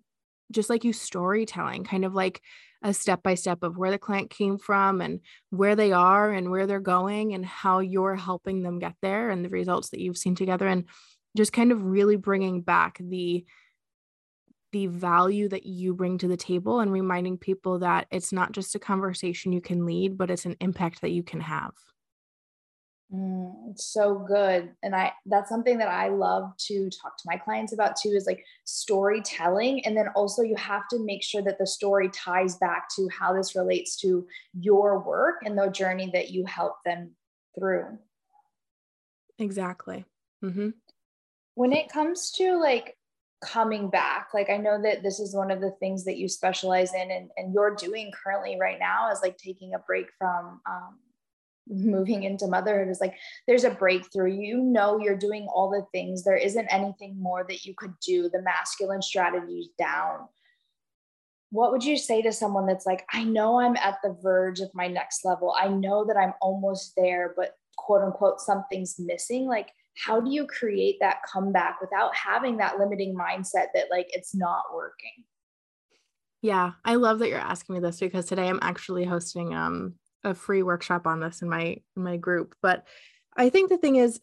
just 0.51 0.69
like 0.69 0.83
you 0.83 0.93
storytelling 0.93 1.83
kind 1.83 2.05
of 2.05 2.13
like 2.13 2.41
a 2.83 2.93
step 2.93 3.23
by 3.23 3.33
step 3.33 3.63
of 3.63 3.75
where 3.75 3.89
the 3.89 3.97
client 3.97 4.29
came 4.29 4.59
from 4.59 5.01
and 5.01 5.21
where 5.49 5.75
they 5.75 5.91
are 5.91 6.31
and 6.31 6.51
where 6.51 6.67
they're 6.67 6.79
going 6.79 7.33
and 7.33 7.45
how 7.45 7.79
you're 7.79 8.15
helping 8.15 8.61
them 8.61 8.77
get 8.77 8.93
there 9.01 9.31
and 9.31 9.43
the 9.43 9.49
results 9.49 9.89
that 9.89 9.99
you've 9.99 10.17
seen 10.17 10.35
together 10.35 10.67
and 10.67 10.85
just 11.35 11.51
kind 11.51 11.71
of 11.71 11.83
really 11.83 12.15
bringing 12.15 12.61
back 12.61 12.99
the 12.99 13.43
the 14.71 14.85
value 14.85 15.49
that 15.49 15.65
you 15.65 15.95
bring 15.95 16.19
to 16.19 16.27
the 16.27 16.37
table 16.37 16.79
and 16.79 16.91
reminding 16.91 17.39
people 17.39 17.79
that 17.79 18.05
it's 18.11 18.31
not 18.31 18.51
just 18.51 18.75
a 18.75 18.79
conversation 18.79 19.51
you 19.51 19.61
can 19.61 19.83
lead 19.83 20.15
but 20.15 20.29
it's 20.29 20.45
an 20.45 20.55
impact 20.61 21.01
that 21.01 21.09
you 21.09 21.23
can 21.23 21.41
have 21.41 21.71
Mm, 23.13 23.71
it's 23.71 23.91
so 23.91 24.23
good. 24.27 24.69
And 24.83 24.95
I 24.95 25.11
that's 25.25 25.49
something 25.49 25.79
that 25.79 25.87
I 25.87 26.09
love 26.09 26.51
to 26.67 26.89
talk 26.91 27.17
to 27.17 27.23
my 27.25 27.37
clients 27.37 27.73
about 27.73 27.95
too 27.95 28.09
is 28.09 28.27
like 28.27 28.45
storytelling. 28.65 29.83
And 29.85 29.97
then 29.97 30.09
also 30.15 30.43
you 30.43 30.55
have 30.57 30.87
to 30.89 31.03
make 31.03 31.23
sure 31.23 31.41
that 31.41 31.57
the 31.57 31.65
story 31.65 32.09
ties 32.09 32.57
back 32.57 32.87
to 32.95 33.09
how 33.09 33.33
this 33.33 33.55
relates 33.55 33.95
to 34.01 34.27
your 34.59 34.99
work 34.99 35.37
and 35.43 35.57
the 35.57 35.69
journey 35.69 36.11
that 36.13 36.29
you 36.29 36.45
help 36.45 36.75
them 36.85 37.11
through. 37.57 37.97
Exactly. 39.39 40.05
Mm-hmm. 40.43 40.69
When 41.55 41.73
it 41.73 41.91
comes 41.91 42.29
to 42.33 42.59
like 42.59 42.95
coming 43.41 43.89
back, 43.89 44.29
like 44.35 44.51
I 44.51 44.57
know 44.57 44.79
that 44.83 45.01
this 45.01 45.19
is 45.19 45.35
one 45.35 45.49
of 45.49 45.61
the 45.61 45.71
things 45.79 46.05
that 46.05 46.17
you 46.17 46.27
specialize 46.27 46.93
in 46.93 47.09
and, 47.09 47.31
and 47.37 47.53
you're 47.53 47.75
doing 47.75 48.11
currently 48.11 48.57
right 48.59 48.77
now 48.79 49.11
is 49.11 49.21
like 49.23 49.37
taking 49.37 49.73
a 49.73 49.79
break 49.79 50.07
from 50.19 50.61
um, 50.69 50.99
moving 51.69 52.23
into 52.23 52.47
motherhood 52.47 52.89
is 52.89 52.99
like 52.99 53.15
there's 53.47 53.63
a 53.63 53.69
breakthrough. 53.69 54.33
You 54.33 54.57
know 54.57 54.99
you're 54.99 55.17
doing 55.17 55.47
all 55.53 55.69
the 55.69 55.85
things. 55.91 56.23
There 56.23 56.35
isn't 56.35 56.67
anything 56.67 57.21
more 57.21 57.45
that 57.47 57.65
you 57.65 57.73
could 57.77 57.93
do. 58.05 58.29
The 58.29 58.41
masculine 58.41 59.01
strategies 59.01 59.69
down. 59.77 60.27
What 61.51 61.71
would 61.71 61.83
you 61.83 61.97
say 61.97 62.21
to 62.21 62.31
someone 62.31 62.67
that's 62.67 62.85
like 62.85 63.05
i 63.11 63.23
know 63.23 63.59
i'm 63.59 63.75
at 63.77 63.97
the 64.03 64.15
verge 64.21 64.59
of 64.59 64.69
my 64.73 64.87
next 64.87 65.25
level. 65.25 65.55
I 65.57 65.67
know 65.67 66.05
that 66.05 66.17
i'm 66.17 66.33
almost 66.41 66.93
there 66.95 67.33
but 67.35 67.55
quote 67.77 68.03
unquote 68.03 68.41
something's 68.41 68.99
missing? 68.99 69.47
Like 69.47 69.69
how 70.05 70.21
do 70.21 70.31
you 70.31 70.47
create 70.47 70.97
that 71.01 71.17
comeback 71.31 71.81
without 71.81 72.15
having 72.15 72.57
that 72.57 72.79
limiting 72.79 73.15
mindset 73.15 73.67
that 73.73 73.85
like 73.91 74.07
it's 74.09 74.35
not 74.35 74.63
working? 74.73 75.23
Yeah 76.41 76.71
i 76.85 76.95
love 76.95 77.19
that 77.19 77.29
you're 77.29 77.37
asking 77.39 77.75
me 77.75 77.81
this 77.81 77.99
because 77.99 78.25
today 78.25 78.47
i'm 78.47 78.59
actually 78.61 79.05
hosting 79.05 79.53
um 79.53 79.95
a 80.23 80.33
free 80.33 80.63
workshop 80.63 81.07
on 81.07 81.19
this 81.19 81.41
in 81.41 81.49
my 81.49 81.77
in 81.95 82.03
my 82.03 82.17
group 82.17 82.55
but 82.61 82.85
i 83.37 83.49
think 83.49 83.69
the 83.69 83.77
thing 83.77 83.95
is 83.95 84.19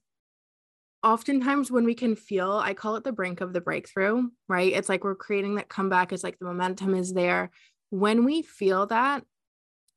oftentimes 1.03 1.71
when 1.71 1.85
we 1.85 1.95
can 1.95 2.17
feel 2.17 2.53
i 2.53 2.75
call 2.75 2.97
it 2.97 3.05
the 3.05 3.13
brink 3.13 3.41
of 3.41 3.53
the 3.53 3.61
breakthrough 3.61 4.29
right? 4.49 4.73
It's 4.73 4.89
like 4.89 5.05
we're 5.05 5.15
creating 5.15 5.57
that 5.57 5.69
comeback 5.69 6.13
it's 6.13 6.25
like 6.25 6.39
the 6.39 6.45
momentum 6.47 6.95
is 6.95 7.13
there. 7.13 7.51
When 7.91 8.25
we 8.25 8.43
feel 8.43 8.87
that 8.87 9.25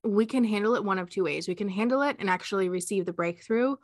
we 0.03 0.25
can 0.25 0.43
handle 0.43 0.75
it 0.75 0.83
one 0.83 0.97
of 0.97 1.09
two 1.09 1.23
ways. 1.23 1.47
We 1.47 1.55
can 1.55 1.69
handle 1.69 2.01
it 2.01 2.15
and 2.19 2.29
actually 2.29 2.69
receive 2.69 3.05
the 3.05 3.13
breakthrough 3.13 3.75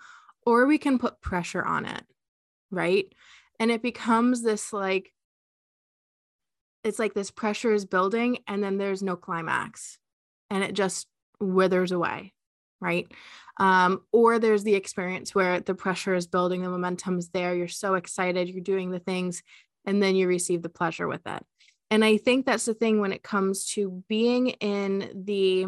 or 0.46 0.66
we 0.66 0.78
can 0.78 0.98
put 0.98 1.22
pressure 1.22 1.64
on 1.64 1.86
it 1.86 2.04
right? 2.72 3.06
And 3.60 3.72
it 3.72 3.82
becomes 3.82 4.44
this 4.44 4.74
like 4.74 5.12
it's 6.84 7.00
like 7.00 7.14
this 7.16 7.32
pressure 7.32 7.74
is 7.74 7.86
building 7.86 8.40
and 8.48 8.64
then 8.64 8.78
there's 8.78 9.02
no 9.02 9.16
climax. 9.16 9.98
And 10.52 10.64
it 10.64 10.74
just 10.74 11.08
withers 11.40 11.92
away 11.92 12.34
right? 12.82 13.12
Um, 13.58 14.02
or 14.12 14.38
there's 14.38 14.64
the 14.64 14.76
experience 14.76 15.34
where 15.34 15.60
the 15.60 15.76
pressure 15.76 16.14
is 16.14 16.28
building 16.28 16.62
the 16.62 16.70
momentum 16.70 17.18
is 17.18 17.30
there 17.30 17.56
you're 17.56 17.70
so 17.70 17.96
excited 17.96 18.50
you're 18.50 18.62
doing 18.62 18.92
the 18.92 19.00
things 19.00 19.44
and 19.86 20.04
then 20.04 20.16
you 20.16 20.28
receive 20.28 20.62
the 20.62 20.70
pleasure 20.70 21.08
with 21.08 21.26
it. 21.26 21.44
And 21.90 22.04
i 22.04 22.18
think 22.18 22.46
that's 22.46 22.66
the 22.66 22.74
thing 22.74 23.00
when 23.00 23.14
it 23.14 23.24
comes 23.24 23.66
to 23.74 24.04
being 24.10 24.50
in 24.50 25.24
the 25.26 25.68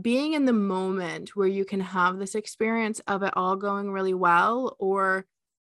being 0.00 0.32
in 0.32 0.46
the 0.46 0.54
moment 0.54 1.36
where 1.36 1.48
you 1.48 1.66
can 1.66 1.80
have 1.80 2.18
this 2.18 2.34
experience 2.34 3.00
of 3.06 3.22
it 3.22 3.36
all 3.36 3.56
going 3.56 3.90
really 3.90 4.14
well 4.14 4.74
or 4.78 5.26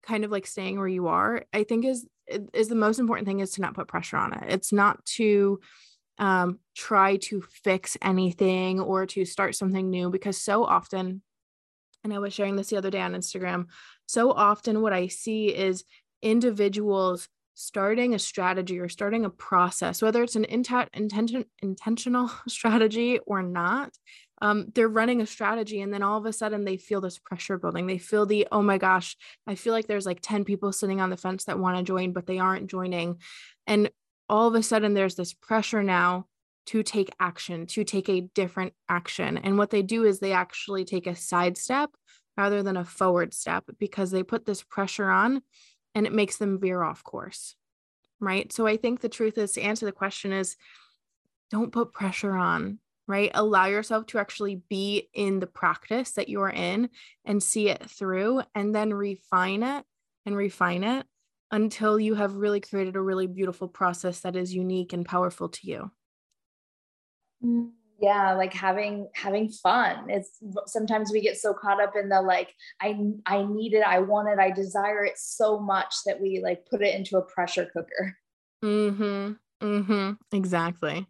kind 0.03 0.25
of 0.25 0.31
like 0.31 0.45
staying 0.45 0.77
where 0.77 0.87
you 0.87 1.07
are 1.07 1.45
i 1.53 1.63
think 1.63 1.85
is 1.85 2.05
is 2.53 2.67
the 2.67 2.75
most 2.75 2.99
important 2.99 3.27
thing 3.27 3.39
is 3.39 3.51
to 3.51 3.61
not 3.61 3.73
put 3.73 3.87
pressure 3.87 4.17
on 4.17 4.33
it. 4.33 4.51
It's 4.51 4.71
not 4.71 5.03
to 5.17 5.59
um, 6.19 6.59
try 6.75 7.15
to 7.17 7.41
fix 7.41 7.97
anything 8.01 8.79
or 8.79 9.05
to 9.07 9.25
start 9.25 9.55
something 9.55 9.89
new 9.89 10.09
because 10.09 10.39
so 10.39 10.63
often 10.63 11.21
and 12.03 12.13
i 12.13 12.19
was 12.19 12.33
sharing 12.33 12.55
this 12.55 12.67
the 12.67 12.77
other 12.77 12.91
day 12.91 13.01
on 13.01 13.13
instagram 13.13 13.65
so 14.05 14.31
often 14.31 14.81
what 14.81 14.93
i 14.93 15.07
see 15.07 15.47
is 15.47 15.83
individuals 16.21 17.29
starting 17.59 18.13
a 18.13 18.19
strategy 18.19 18.79
or 18.79 18.87
starting 18.87 19.25
a 19.25 19.29
process, 19.29 20.01
whether 20.01 20.23
it's 20.23 20.37
an 20.37 20.45
intent, 20.45 20.87
intention, 20.93 21.43
intentional 21.61 22.31
strategy 22.47 23.19
or 23.27 23.43
not, 23.43 23.91
um, 24.41 24.67
they're 24.73 24.87
running 24.87 25.19
a 25.19 25.25
strategy 25.25 25.81
and 25.81 25.93
then 25.93 26.01
all 26.01 26.17
of 26.17 26.25
a 26.25 26.31
sudden 26.31 26.63
they 26.63 26.77
feel 26.77 27.01
this 27.01 27.19
pressure 27.19 27.57
building. 27.57 27.85
They 27.85 27.97
feel 27.97 28.25
the, 28.25 28.47
oh 28.49 28.61
my 28.61 28.77
gosh, 28.77 29.17
I 29.45 29.55
feel 29.55 29.73
like 29.73 29.87
there's 29.87 30.05
like 30.05 30.19
10 30.21 30.45
people 30.45 30.71
sitting 30.71 31.01
on 31.01 31.09
the 31.09 31.17
fence 31.17 31.43
that 31.45 31.59
want 31.59 31.75
to 31.77 31.83
join, 31.83 32.13
but 32.13 32.25
they 32.25 32.39
aren't 32.39 32.67
joining. 32.67 33.17
And 33.67 33.89
all 34.29 34.47
of 34.47 34.55
a 34.55 34.63
sudden 34.63 34.93
there's 34.93 35.15
this 35.15 35.33
pressure 35.33 35.83
now 35.83 36.25
to 36.67 36.83
take 36.83 37.09
action, 37.19 37.65
to 37.65 37.83
take 37.83 38.09
a 38.09 38.21
different 38.35 38.73
action. 38.87 39.37
And 39.37 39.57
what 39.57 39.71
they 39.71 39.81
do 39.81 40.05
is 40.05 40.19
they 40.19 40.33
actually 40.33 40.85
take 40.85 41.07
a 41.07 41.15
side 41.15 41.57
step 41.57 41.89
rather 42.37 42.61
than 42.61 42.77
a 42.77 42.85
forward 42.85 43.33
step 43.33 43.65
because 43.79 44.11
they 44.11 44.21
put 44.21 44.45
this 44.45 44.61
pressure 44.61 45.09
on 45.09 45.41
and 45.95 46.05
it 46.05 46.13
makes 46.13 46.37
them 46.37 46.59
veer 46.59 46.83
off 46.83 47.03
course. 47.03 47.55
Right. 48.19 48.51
So 48.53 48.67
I 48.67 48.77
think 48.77 48.99
the 48.99 49.09
truth 49.09 49.37
is 49.37 49.53
to 49.53 49.61
answer 49.61 49.85
the 49.85 49.91
question 49.91 50.31
is 50.31 50.55
don't 51.49 51.71
put 51.71 51.93
pressure 51.93 52.35
on, 52.35 52.79
right? 53.07 53.31
Allow 53.33 53.65
yourself 53.65 54.05
to 54.07 54.19
actually 54.19 54.61
be 54.69 55.09
in 55.13 55.39
the 55.39 55.47
practice 55.47 56.11
that 56.11 56.29
you're 56.29 56.49
in 56.49 56.89
and 57.25 57.41
see 57.41 57.69
it 57.69 57.89
through 57.89 58.43
and 58.53 58.75
then 58.75 58.93
refine 58.93 59.63
it 59.63 59.83
and 60.25 60.35
refine 60.35 60.83
it 60.83 61.05
until 61.51 61.99
you 61.99 62.15
have 62.15 62.35
really 62.35 62.59
created 62.59 62.95
a 62.95 63.01
really 63.01 63.27
beautiful 63.27 63.67
process 63.67 64.19
that 64.21 64.35
is 64.35 64.53
unique 64.53 64.93
and 64.93 65.05
powerful 65.05 65.49
to 65.49 65.67
you. 65.67 65.91
Mm 67.43 67.71
yeah 68.01 68.33
like 68.33 68.53
having 68.53 69.07
having 69.13 69.49
fun. 69.49 70.09
It's 70.09 70.39
sometimes 70.67 71.11
we 71.11 71.21
get 71.21 71.37
so 71.37 71.53
caught 71.53 71.81
up 71.81 71.93
in 71.95 72.09
the 72.09 72.21
like 72.21 72.53
i 72.81 72.97
i 73.25 73.43
need 73.43 73.73
it 73.73 73.85
i 73.85 73.99
want 73.99 74.29
it 74.29 74.39
i 74.39 74.51
desire 74.51 75.03
it 75.03 75.17
so 75.17 75.59
much 75.59 75.93
that 76.05 76.19
we 76.19 76.41
like 76.43 76.65
put 76.69 76.81
it 76.81 76.95
into 76.95 77.17
a 77.17 77.21
pressure 77.21 77.65
cooker. 77.65 78.15
Mm-hmm 78.63 79.33
mm-hmm 79.61 80.11
exactly 80.31 81.05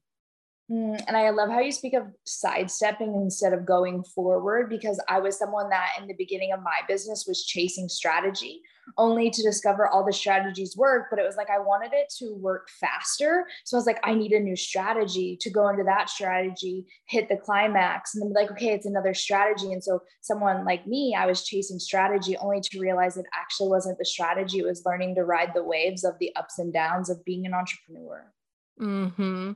and 0.69 1.17
I 1.17 1.31
love 1.31 1.49
how 1.49 1.59
you 1.59 1.71
speak 1.71 1.95
of 1.95 2.03
sidestepping 2.25 3.15
instead 3.15 3.53
of 3.53 3.65
going 3.65 4.03
forward 4.03 4.69
because 4.69 5.01
I 5.09 5.19
was 5.19 5.37
someone 5.37 5.69
that 5.69 5.93
in 5.99 6.07
the 6.07 6.13
beginning 6.13 6.51
of 6.53 6.61
my 6.61 6.81
business 6.87 7.25
was 7.27 7.43
chasing 7.45 7.89
strategy 7.89 8.61
only 8.97 9.29
to 9.31 9.41
discover 9.41 9.87
all 9.87 10.05
the 10.05 10.13
strategies 10.13 10.77
work. 10.77 11.07
But 11.09 11.17
it 11.17 11.25
was 11.25 11.37
like 11.37 11.49
I 11.49 11.59
wanted 11.59 11.91
it 11.93 12.13
to 12.19 12.35
work 12.35 12.69
faster. 12.79 13.45
So 13.65 13.77
I 13.77 13.79
was 13.79 13.87
like, 13.87 13.99
I 14.03 14.13
need 14.13 14.31
a 14.31 14.39
new 14.39 14.55
strategy 14.55 15.37
to 15.41 15.49
go 15.49 15.69
into 15.69 15.83
that 15.85 16.09
strategy, 16.09 16.85
hit 17.07 17.29
the 17.29 17.37
climax, 17.37 18.13
and 18.13 18.21
then 18.21 18.29
be 18.29 18.35
like, 18.35 18.51
okay, 18.51 18.73
it's 18.73 18.85
another 18.85 19.15
strategy. 19.15 19.71
And 19.71 19.83
so 19.83 20.01
someone 20.21 20.65
like 20.65 20.85
me, 20.85 21.15
I 21.17 21.25
was 21.25 21.43
chasing 21.43 21.79
strategy 21.79 22.37
only 22.37 22.61
to 22.61 22.79
realize 22.79 23.17
it 23.17 23.25
actually 23.33 23.69
wasn't 23.69 23.97
the 23.97 24.05
strategy. 24.05 24.59
It 24.59 24.65
was 24.65 24.83
learning 24.85 25.15
to 25.15 25.23
ride 25.23 25.51
the 25.55 25.63
waves 25.63 26.03
of 26.03 26.13
the 26.19 26.35
ups 26.35 26.59
and 26.59 26.71
downs 26.71 27.09
of 27.09 27.25
being 27.25 27.45
an 27.45 27.53
entrepreneur. 27.53 28.31
Hmm. 28.77 29.51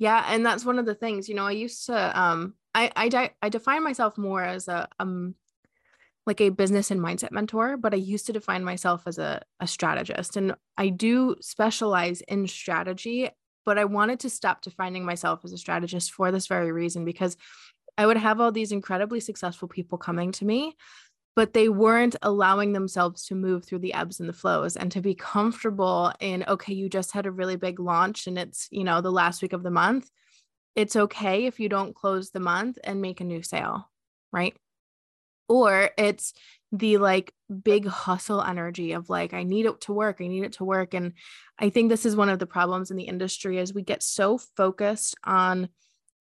Yeah, 0.00 0.24
and 0.28 0.44
that's 0.46 0.64
one 0.64 0.78
of 0.78 0.86
the 0.86 0.94
things, 0.94 1.28
you 1.28 1.34
know, 1.34 1.46
I 1.46 1.50
used 1.50 1.84
to 1.86 2.18
um 2.20 2.54
I 2.74 2.90
I 2.96 3.30
I 3.42 3.48
define 3.50 3.84
myself 3.84 4.16
more 4.16 4.42
as 4.42 4.66
a 4.66 4.88
um 4.98 5.34
like 6.26 6.40
a 6.40 6.50
business 6.50 6.90
and 6.90 7.00
mindset 7.00 7.32
mentor, 7.32 7.76
but 7.76 7.92
I 7.92 7.98
used 7.98 8.26
to 8.26 8.32
define 8.32 8.64
myself 8.64 9.02
as 9.06 9.18
a 9.18 9.42
a 9.60 9.66
strategist 9.66 10.38
and 10.38 10.54
I 10.78 10.88
do 10.88 11.36
specialize 11.42 12.22
in 12.22 12.48
strategy, 12.48 13.28
but 13.66 13.76
I 13.78 13.84
wanted 13.84 14.20
to 14.20 14.30
stop 14.30 14.62
defining 14.62 15.04
myself 15.04 15.40
as 15.44 15.52
a 15.52 15.58
strategist 15.58 16.12
for 16.12 16.32
this 16.32 16.46
very 16.46 16.72
reason 16.72 17.04
because 17.04 17.36
I 17.98 18.06
would 18.06 18.16
have 18.16 18.40
all 18.40 18.52
these 18.52 18.72
incredibly 18.72 19.20
successful 19.20 19.68
people 19.68 19.98
coming 19.98 20.32
to 20.32 20.46
me 20.46 20.76
but 21.36 21.52
they 21.52 21.68
weren't 21.68 22.16
allowing 22.22 22.72
themselves 22.72 23.24
to 23.26 23.34
move 23.34 23.64
through 23.64 23.78
the 23.78 23.94
ebbs 23.94 24.20
and 24.20 24.28
the 24.28 24.34
flows 24.34 24.76
and 24.76 24.92
to 24.92 25.00
be 25.00 25.14
comfortable 25.14 26.12
in 26.20 26.44
okay 26.48 26.74
you 26.74 26.88
just 26.88 27.12
had 27.12 27.26
a 27.26 27.30
really 27.30 27.56
big 27.56 27.80
launch 27.80 28.26
and 28.26 28.38
it's 28.38 28.68
you 28.70 28.84
know 28.84 29.00
the 29.00 29.12
last 29.12 29.42
week 29.42 29.52
of 29.52 29.62
the 29.62 29.70
month. 29.70 30.10
It's 30.76 30.96
okay 30.96 31.46
if 31.46 31.58
you 31.58 31.68
don't 31.68 31.94
close 31.94 32.30
the 32.30 32.40
month 32.40 32.78
and 32.84 33.02
make 33.02 33.20
a 33.20 33.24
new 33.24 33.42
sale 33.42 33.90
right? 34.32 34.56
Or 35.48 35.90
it's 35.98 36.32
the 36.72 36.98
like 36.98 37.34
big 37.62 37.86
hustle 37.86 38.40
energy 38.42 38.92
of 38.92 39.10
like 39.10 39.34
i 39.34 39.42
need 39.42 39.66
it 39.66 39.80
to 39.80 39.92
work 39.92 40.18
i 40.20 40.26
need 40.26 40.44
it 40.44 40.52
to 40.52 40.64
work 40.64 40.94
and 40.94 41.12
i 41.58 41.68
think 41.68 41.88
this 41.88 42.06
is 42.06 42.14
one 42.14 42.28
of 42.28 42.38
the 42.38 42.46
problems 42.46 42.90
in 42.90 42.96
the 42.96 43.04
industry 43.04 43.58
is 43.58 43.74
we 43.74 43.82
get 43.82 44.02
so 44.02 44.38
focused 44.56 45.16
on 45.24 45.68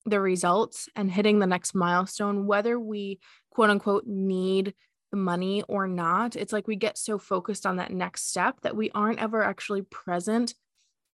the 0.06 0.20
results 0.20 0.90
and 0.96 1.12
hitting 1.12 1.40
the 1.40 1.48
next 1.48 1.76
milestone 1.76 2.48
whether 2.48 2.80
we 2.80 3.20
quote 3.52 3.70
unquote 3.70 4.06
need 4.08 4.74
the 5.12 5.18
money 5.18 5.64
or 5.68 5.88
not. 5.88 6.36
It's 6.36 6.54
like 6.54 6.68
we 6.68 6.76
get 6.76 6.98
so 6.98 7.18
focused 7.18 7.66
on 7.66 7.78
that 7.78 7.92
next 7.92 8.30
step 8.30 8.62
that 8.62 8.76
we 8.76 8.92
aren't 8.92 9.20
ever 9.20 9.44
actually 9.44 9.82
present 9.82 10.54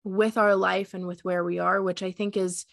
with 0.03 0.37
our 0.37 0.55
life 0.55 0.95
and 0.95 1.07
with 1.07 1.25
where 1.25 1.45
we 1.45 1.59
are, 1.59 1.83
which 1.83 2.03
I 2.03 2.13
think 2.13 2.37
is 2.37 2.67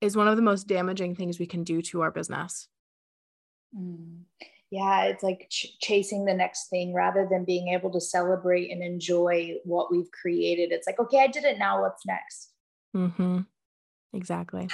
is 0.00 0.16
one 0.16 0.28
of 0.28 0.36
the 0.36 0.42
most 0.42 0.66
damaging 0.66 1.14
things 1.14 1.38
we 1.38 1.46
can 1.46 1.62
do 1.62 1.82
to 1.82 2.00
our 2.00 2.10
business. 2.10 2.68
Mm. 3.76 4.22
Yeah, 4.70 5.04
it's 5.04 5.22
like 5.22 5.48
ch- 5.50 5.78
chasing 5.80 6.24
the 6.24 6.32
next 6.32 6.68
thing 6.68 6.94
rather 6.94 7.28
than 7.30 7.44
being 7.44 7.68
able 7.68 7.90
to 7.90 8.00
celebrate 8.00 8.70
and 8.70 8.82
enjoy 8.82 9.56
what 9.64 9.90
we've 9.90 10.10
created. 10.10 10.72
It's 10.72 10.86
like, 10.86 10.98
okay, 11.00 11.18
I 11.18 11.26
did 11.26 11.44
it 11.44 11.58
now. 11.58 11.82
What's 11.82 12.06
next? 12.06 12.52
Mm-hmm. 12.96 13.40
Exactly 14.14 14.68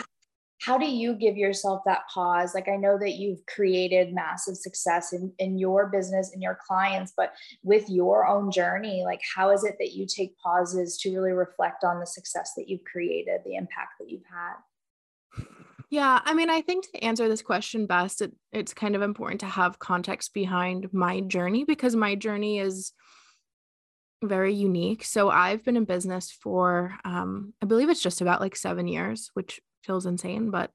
how 0.60 0.78
do 0.78 0.86
you 0.86 1.14
give 1.14 1.36
yourself 1.36 1.82
that 1.84 2.08
pause? 2.12 2.54
Like 2.54 2.68
i 2.68 2.76
know 2.76 2.98
that 2.98 3.14
you've 3.14 3.44
created 3.46 4.14
massive 4.14 4.56
success 4.56 5.12
in, 5.12 5.32
in 5.38 5.58
your 5.58 5.86
business 5.86 6.32
and 6.32 6.42
your 6.42 6.58
clients 6.66 7.12
but 7.16 7.34
with 7.62 7.88
your 7.88 8.26
own 8.26 8.50
journey 8.50 9.02
like 9.04 9.20
how 9.34 9.50
is 9.50 9.64
it 9.64 9.76
that 9.78 9.92
you 9.92 10.06
take 10.06 10.36
pauses 10.38 10.98
to 10.98 11.14
really 11.14 11.32
reflect 11.32 11.84
on 11.84 12.00
the 12.00 12.06
success 12.06 12.52
that 12.56 12.68
you've 12.68 12.84
created 12.84 13.40
the 13.44 13.56
impact 13.56 13.94
that 13.98 14.10
you've 14.10 14.22
had? 14.30 15.46
Yeah 15.90 16.20
i 16.24 16.34
mean 16.34 16.50
i 16.50 16.60
think 16.60 16.90
to 16.92 17.04
answer 17.04 17.28
this 17.28 17.42
question 17.42 17.86
best 17.86 18.22
it, 18.22 18.32
it's 18.52 18.74
kind 18.74 18.96
of 18.96 19.02
important 19.02 19.40
to 19.40 19.46
have 19.46 19.78
context 19.78 20.34
behind 20.34 20.92
my 20.92 21.20
journey 21.20 21.64
because 21.64 21.94
my 21.94 22.14
journey 22.14 22.58
is 22.58 22.92
very 24.24 24.54
unique. 24.54 25.04
So 25.04 25.30
i've 25.30 25.64
been 25.64 25.76
in 25.76 25.84
business 25.84 26.30
for 26.32 26.96
um, 27.04 27.52
i 27.62 27.66
believe 27.66 27.88
it's 27.90 28.02
just 28.02 28.20
about 28.20 28.40
like 28.40 28.56
seven 28.56 28.88
years 28.88 29.30
which 29.34 29.60
feels 29.86 30.06
insane, 30.06 30.50
but 30.50 30.70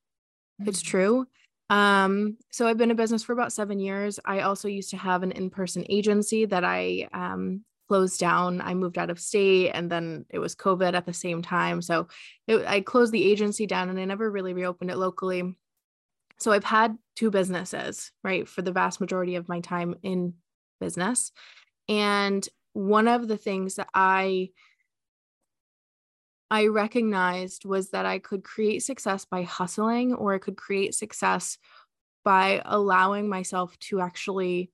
mm-hmm. 0.60 0.70
it's 0.70 0.82
true. 0.82 1.28
Um, 1.70 2.38
so 2.52 2.68
I've 2.68 2.78
been 2.78 2.92
in 2.92 2.98
business 2.98 3.24
for 3.24 3.34
about 3.34 3.54
seven 3.54 3.80
years. 3.80 4.20
I 4.26 4.42
also 4.42 4.68
used 4.68 4.90
to 4.90 4.98
have 4.98 5.24
an 5.24 5.32
in-person 5.32 5.86
agency 5.90 6.46
that 6.46 6.66
I 6.66 7.08
um, 7.14 7.64
closed 7.88 8.20
down. 8.20 8.62
I 8.62 8.74
moved 8.74 8.98
out 8.98 9.10
of 9.10 9.20
state 9.20 9.72
and 9.72 9.90
then 9.90 10.26
it 10.30 10.40
was 10.40 10.56
COVID 10.56 10.94
at 10.94 11.06
the 11.06 11.14
same 11.14 11.42
time. 11.42 11.82
So 11.82 12.08
it, 12.48 12.66
I 12.66 12.82
closed 12.82 13.14
the 13.14 13.30
agency 13.30 13.68
down 13.68 13.90
and 13.90 14.00
I 14.00 14.06
never 14.06 14.30
really 14.30 14.54
reopened 14.54 14.92
it 14.92 14.98
locally. 14.98 15.56
So 16.40 16.52
I've 16.52 16.64
had 16.64 16.98
two 17.16 17.32
businesses, 17.32 18.12
right, 18.24 18.48
for 18.48 18.62
the 18.62 18.72
vast 18.72 19.00
majority 19.00 19.36
of 19.36 19.48
my 19.48 19.60
time 19.60 19.96
in 20.04 20.34
business. 20.80 21.32
And 21.88 22.48
one 22.74 23.08
of 23.08 23.28
the 23.28 23.38
things 23.38 23.76
that 23.76 23.90
I 23.94 24.50
I 26.52 26.68
recognized 26.68 27.64
was 27.64 27.92
that 27.92 28.06
I 28.06 28.20
could 28.20 28.44
create 28.44 28.84
success 28.84 29.24
by 29.24 29.44
hustling 29.44 30.14
or 30.14 30.34
I 30.34 30.38
could 30.38 30.58
create 30.58 30.94
success 30.94 31.58
by 32.26 32.62
allowing 32.66 33.30
myself 33.30 33.80
to 33.80 34.02
actually 34.02 34.70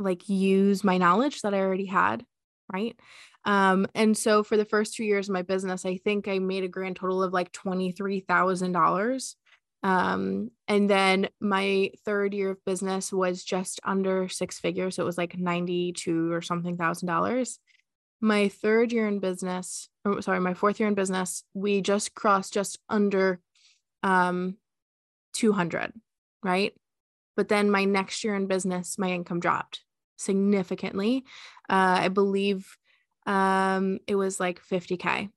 like 0.00 0.28
use 0.28 0.82
my 0.82 0.98
knowledge 0.98 1.42
that 1.42 1.54
I 1.54 1.60
already 1.60 1.86
had, 1.86 2.26
right? 2.72 2.98
Um, 3.44 3.86
and 3.94 4.18
so 4.18 4.42
for 4.42 4.56
the 4.56 4.64
first 4.64 4.94
two 4.94 5.04
years 5.04 5.28
of 5.28 5.32
my 5.32 5.42
business, 5.42 5.86
I 5.86 5.96
think 5.98 6.26
I 6.26 6.40
made 6.40 6.64
a 6.64 6.68
grand 6.68 6.96
total 6.96 7.22
of 7.22 7.32
like 7.32 7.52
$23,000. 7.52 9.34
Um, 9.84 10.50
and 10.66 10.90
then 10.90 11.28
my 11.40 11.90
third 12.04 12.34
year 12.34 12.50
of 12.50 12.64
business 12.64 13.12
was 13.12 13.44
just 13.44 13.80
under 13.84 14.28
six 14.28 14.58
figures. 14.58 14.96
So 14.96 15.04
it 15.04 15.06
was 15.06 15.18
like 15.18 15.38
92 15.38 16.32
or 16.32 16.42
something 16.42 16.76
thousand 16.76 17.06
dollars 17.06 17.60
my 18.20 18.48
third 18.48 18.92
year 18.92 19.06
in 19.06 19.18
business, 19.18 19.88
or 20.04 20.22
sorry, 20.22 20.40
my 20.40 20.54
fourth 20.54 20.80
year 20.80 20.88
in 20.88 20.94
business, 20.94 21.44
we 21.54 21.80
just 21.80 22.14
crossed 22.14 22.52
just 22.52 22.78
under 22.88 23.40
um 24.02 24.56
200, 25.34 25.92
right? 26.42 26.74
But 27.36 27.48
then 27.48 27.70
my 27.70 27.84
next 27.84 28.24
year 28.24 28.34
in 28.34 28.46
business, 28.46 28.98
my 28.98 29.10
income 29.10 29.40
dropped 29.40 29.82
significantly. 30.16 31.24
Uh, 31.68 31.98
I 32.00 32.08
believe 32.08 32.76
um, 33.26 33.98
it 34.06 34.14
was 34.14 34.38
like 34.38 34.62
50K. 34.62 35.30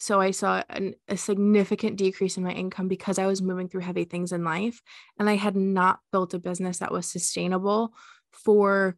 So 0.00 0.20
I 0.20 0.30
saw 0.30 0.62
an, 0.68 0.94
a 1.08 1.16
significant 1.16 1.96
decrease 1.96 2.36
in 2.36 2.44
my 2.44 2.52
income 2.52 2.86
because 2.86 3.18
I 3.18 3.26
was 3.26 3.42
moving 3.42 3.68
through 3.68 3.80
heavy 3.80 4.04
things 4.04 4.30
in 4.30 4.44
life 4.44 4.80
and 5.18 5.28
I 5.28 5.34
had 5.34 5.56
not 5.56 5.98
built 6.12 6.34
a 6.34 6.38
business 6.38 6.78
that 6.78 6.92
was 6.92 7.06
sustainable 7.06 7.92
for 8.30 8.96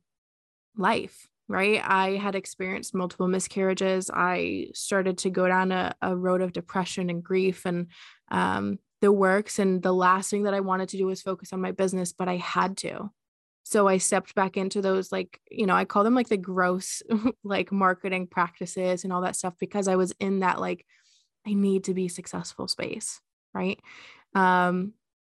life 0.76 1.29
right? 1.50 1.82
I 1.84 2.10
had 2.10 2.36
experienced 2.36 2.94
multiple 2.94 3.26
miscarriages. 3.26 4.08
I 4.08 4.68
started 4.72 5.18
to 5.18 5.30
go 5.30 5.48
down 5.48 5.72
a, 5.72 5.92
a 6.00 6.16
road 6.16 6.42
of 6.42 6.52
depression 6.52 7.10
and 7.10 7.24
grief 7.24 7.66
and 7.66 7.88
um, 8.30 8.78
the 9.00 9.10
works. 9.10 9.58
And 9.58 9.82
the 9.82 9.92
last 9.92 10.30
thing 10.30 10.44
that 10.44 10.54
I 10.54 10.60
wanted 10.60 10.90
to 10.90 10.96
do 10.96 11.06
was 11.06 11.22
focus 11.22 11.52
on 11.52 11.60
my 11.60 11.72
business, 11.72 12.12
but 12.12 12.28
I 12.28 12.36
had 12.36 12.76
to. 12.78 13.10
So 13.64 13.88
I 13.88 13.98
stepped 13.98 14.36
back 14.36 14.56
into 14.56 14.80
those, 14.80 15.10
like, 15.10 15.40
you 15.50 15.66
know, 15.66 15.74
I 15.74 15.84
call 15.84 16.04
them 16.04 16.14
like 16.14 16.28
the 16.28 16.36
gross, 16.36 17.02
like 17.42 17.72
marketing 17.72 18.28
practices 18.28 19.02
and 19.02 19.12
all 19.12 19.22
that 19.22 19.34
stuff 19.34 19.54
because 19.58 19.88
I 19.88 19.96
was 19.96 20.12
in 20.20 20.40
that, 20.40 20.60
like, 20.60 20.86
I 21.44 21.54
need 21.54 21.82
to 21.84 21.94
be 21.94 22.06
successful 22.06 22.68
space. 22.68 23.20
Right. 23.52 23.80
Um, 24.36 24.92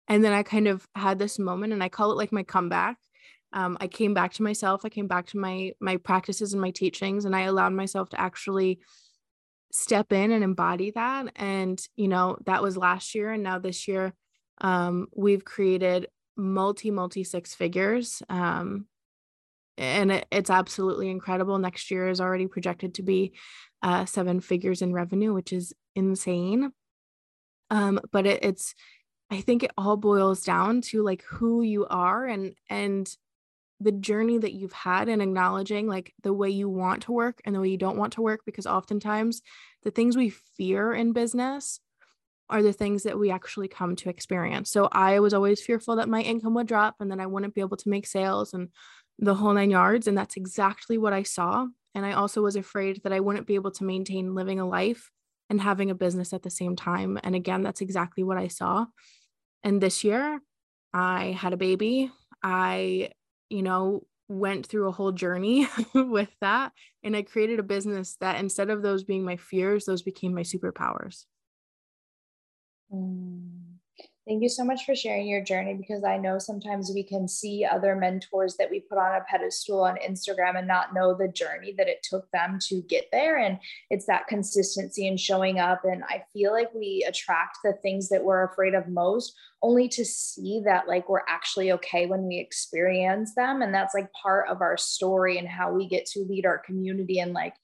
and 0.09 0.25
then 0.25 0.33
I 0.33 0.45
kind 0.45 0.67
of 0.67 0.89
had 0.95 1.19
this 1.19 1.39
moment 1.39 1.75
and 1.75 1.83
I 1.85 1.91
call 1.91 2.11
it 2.13 2.17
like 2.17 2.33
my 2.33 2.43
comeback 2.43 2.97
um, 3.53 3.77
i 3.81 3.87
came 3.87 4.15
back 4.15 4.33
to 4.33 4.43
myself 4.43 4.83
i 4.85 4.89
came 4.89 5.07
back 5.07 5.27
to 5.27 5.39
my 5.39 5.73
my 5.81 5.97
practices 5.97 6.53
and 6.53 6.61
my 6.61 6.71
teachings 6.71 7.25
and 7.25 7.35
i 7.35 7.43
allowed 7.43 7.73
myself 7.73 8.09
to 8.09 8.21
actually 8.21 8.79
step 9.73 10.13
in 10.13 10.31
and 10.31 10.43
embody 10.43 10.91
that 10.91 11.27
and 11.37 11.87
you 11.97 12.09
know 12.09 12.39
that 12.47 12.63
was 12.63 12.77
last 12.77 13.15
year 13.15 13.33
and 13.33 13.43
now 13.43 13.59
this 13.59 13.87
year 13.89 14.15
um, 14.63 15.09
we've 15.15 15.45
created 15.45 16.09
multi 16.37 16.91
multi 16.91 17.25
six 17.25 17.55
figures 17.55 18.23
um, 18.29 18.87
and 19.79 20.11
it, 20.11 20.27
it's 20.31 20.51
absolutely 20.51 21.11
incredible. 21.11 21.59
Next 21.59 21.91
year 21.91 22.09
is 22.09 22.21
already 22.21 22.47
projected 22.47 22.95
to 22.95 23.03
be 23.03 23.33
uh, 23.83 24.07
seven 24.07 24.41
figures 24.41 24.83
in 24.83 24.93
revenue 24.93 25.35
which 25.35 25.53
is 25.53 25.73
insane. 25.95 26.73
Um, 27.71 28.01
but 28.13 28.27
it, 28.27 28.45
it's 28.45 28.75
i 29.29 29.41
think 29.41 29.65
it 29.65 29.73
all 29.77 29.97
boils 29.97 30.45
down 30.45 30.81
to 30.81 31.03
like 31.03 31.25
who 31.25 31.61
you 31.61 31.85
are 31.87 32.25
and 32.27 32.55
and 32.71 33.13
the 33.81 33.93
journey 33.93 34.39
that 34.39 34.55
you've 34.55 34.73
had 34.73 35.09
and 35.09 35.21
acknowledging 35.21 35.87
like 35.87 36.13
the 36.23 36.33
way 36.33 36.49
you 36.49 36.69
want 36.69 37.03
to 37.03 37.13
work 37.13 37.41
and 37.45 37.55
the 37.55 37.61
way 37.61 37.69
you 37.69 37.77
don't 37.77 37.99
want 37.99 38.15
to 38.15 38.23
work 38.23 38.41
because 38.47 38.67
oftentimes 38.67 39.43
the 39.83 39.91
things 39.91 40.17
we 40.17 40.31
fear 40.31 40.93
in 40.93 41.13
business 41.13 41.81
are 42.49 42.63
the 42.63 42.73
things 42.73 43.03
that 43.03 43.19
we 43.19 43.31
actually 43.31 43.69
come 43.69 43.97
to 43.97 44.09
experience. 44.09 44.71
So 44.71 44.89
I 44.91 45.21
was 45.21 45.35
always 45.35 45.61
fearful 45.61 45.97
that 45.97 46.09
my 46.09 46.23
income 46.23 46.55
would 46.55 46.69
drop 46.69 46.97
and 47.01 47.11
then 47.11 47.21
I 47.21 47.27
wouldn't 47.27 47.55
be 47.55 47.61
able 47.61 47.77
to 47.77 47.89
make 47.89 48.07
sales 48.07 48.55
and 48.55 48.69
the 49.19 49.35
whole 49.35 49.53
nine 49.53 49.71
yards 49.71 50.07
and 50.07 50.17
that's 50.17 50.37
exactly 50.37 50.97
what 50.97 51.13
I 51.13 51.23
saw 51.23 51.67
and 51.95 52.05
I 52.05 52.13
also 52.13 52.43
was 52.43 52.57
afraid 52.57 53.01
that 53.03 53.13
I 53.13 53.21
wouldn't 53.21 53.47
be 53.47 53.55
able 53.55 53.71
to 53.73 53.85
maintain 53.85 54.35
living 54.35 54.61
a 54.61 54.69
life 54.69 55.11
and 55.49 55.59
having 55.59 55.91
a 55.91 55.95
business 55.95 56.35
at 56.35 56.43
the 56.43 56.51
same 56.51 56.77
time 56.77 57.19
and 57.23 57.35
again 57.35 57.63
that's 57.63 57.81
exactly 57.81 58.23
what 58.23 58.37
I 58.37 58.49
saw. 58.49 58.87
And 59.65 59.81
this 59.81 60.05
year 60.05 60.41
I 60.93 61.37
had 61.39 61.53
a 61.53 61.57
baby. 61.57 62.11
I 62.43 63.11
you 63.51 63.63
know, 63.63 64.03
went 64.29 64.67
through 64.67 64.89
a 64.89 64.93
whole 64.93 65.13
journey 65.13 65.69
with 65.95 66.31
that. 66.41 66.73
And 67.03 67.17
I 67.17 67.23
created 67.23 67.59
a 67.59 67.65
business 67.65 68.17
that 68.21 68.41
instead 68.41 68.71
of 68.71 68.83
those 68.83 69.05
being 69.05 69.25
my 69.25 69.37
fears, 69.37 69.85
those 69.85 70.03
became 70.03 70.35
my 70.35 70.43
superpowers. 70.43 71.25
Mm. 72.93 73.56
Thank 74.27 74.43
you 74.43 74.49
so 74.49 74.65
much 74.65 74.85
for 74.85 74.97
sharing 74.97 75.29
your 75.29 75.41
journey 75.41 75.75
because 75.75 76.03
I 76.03 76.17
know 76.17 76.41
sometimes 76.41 76.91
we 76.93 77.05
can 77.05 77.29
see 77.29 77.65
other 77.65 77.95
mentors 77.95 78.57
that 78.57 78.69
we 78.69 78.81
put 78.81 78.99
on 78.99 79.15
a 79.15 79.25
pedestal 79.31 79.85
on 79.85 79.99
Instagram 80.05 80.59
and 80.59 80.67
not 80.67 80.93
know 80.93 81.15
the 81.15 81.29
journey 81.29 81.73
that 81.79 81.87
it 81.87 82.03
took 82.03 82.29
them 82.33 82.59
to 82.63 82.83
get 82.83 83.05
there. 83.13 83.39
And 83.39 83.61
it's 83.89 84.07
that 84.07 84.27
consistency 84.27 85.07
and 85.07 85.21
showing 85.21 85.61
up. 85.61 85.85
And 85.85 86.03
I 86.09 86.25
feel 86.33 86.51
like 86.51 86.75
we 86.75 87.07
attract 87.07 87.59
the 87.63 87.75
things 87.83 88.09
that 88.09 88.25
we're 88.25 88.43
afraid 88.43 88.75
of 88.75 88.89
most 88.89 89.33
only 89.63 89.89
to 89.91 90.05
see 90.05 90.61
that 90.65 90.89
like 90.89 91.09
we're 91.09 91.23
actually 91.29 91.71
okay 91.73 92.07
when 92.07 92.27
we 92.27 92.41
experience 92.41 93.33
them. 93.37 93.63
And 93.63 93.73
that's 93.73 93.95
like 93.95 94.11
part 94.21 94.49
of 94.49 94.61
our 94.61 94.77
story 94.77 95.39
and 95.39 95.47
how 95.47 95.73
we 95.73 95.87
get 95.87 96.05
to 96.07 96.25
lead 96.29 96.47
our 96.47 96.59
community 96.59 97.21
and 97.21 97.33
like 97.33 97.55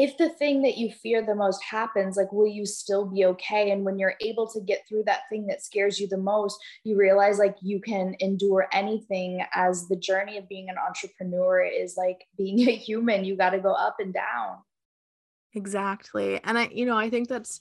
if 0.00 0.16
the 0.16 0.30
thing 0.30 0.62
that 0.62 0.78
you 0.78 0.90
fear 0.90 1.20
the 1.20 1.34
most 1.34 1.62
happens, 1.62 2.16
like, 2.16 2.32
will 2.32 2.46
you 2.46 2.64
still 2.64 3.04
be 3.04 3.26
okay? 3.26 3.70
And 3.70 3.84
when 3.84 3.98
you're 3.98 4.14
able 4.22 4.50
to 4.50 4.58
get 4.58 4.88
through 4.88 5.02
that 5.04 5.28
thing 5.28 5.46
that 5.48 5.62
scares 5.62 6.00
you 6.00 6.08
the 6.08 6.16
most, 6.16 6.58
you 6.84 6.96
realize 6.96 7.38
like 7.38 7.56
you 7.60 7.82
can 7.82 8.16
endure 8.18 8.66
anything 8.72 9.44
as 9.52 9.88
the 9.88 9.96
journey 9.96 10.38
of 10.38 10.48
being 10.48 10.70
an 10.70 10.76
entrepreneur 10.78 11.60
is 11.60 11.98
like 11.98 12.24
being 12.38 12.66
a 12.66 12.72
human. 12.74 13.26
You 13.26 13.36
got 13.36 13.50
to 13.50 13.60
go 13.60 13.72
up 13.72 13.96
and 13.98 14.14
down. 14.14 14.56
Exactly. 15.52 16.40
And 16.44 16.56
I, 16.56 16.70
you 16.72 16.86
know, 16.86 16.96
I 16.96 17.10
think 17.10 17.28
that's, 17.28 17.60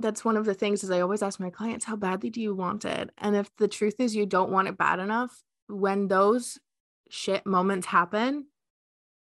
that's 0.00 0.24
one 0.24 0.36
of 0.36 0.46
the 0.46 0.54
things 0.54 0.82
is 0.82 0.90
I 0.90 1.02
always 1.02 1.22
ask 1.22 1.38
my 1.38 1.50
clients, 1.50 1.84
how 1.84 1.94
badly 1.94 2.30
do 2.30 2.40
you 2.40 2.52
want 2.52 2.84
it? 2.84 3.10
And 3.18 3.36
if 3.36 3.48
the 3.58 3.68
truth 3.68 4.00
is 4.00 4.16
you 4.16 4.26
don't 4.26 4.50
want 4.50 4.66
it 4.66 4.76
bad 4.76 4.98
enough, 4.98 5.40
when 5.68 6.08
those 6.08 6.58
shit 7.10 7.46
moments 7.46 7.86
happen, 7.86 8.46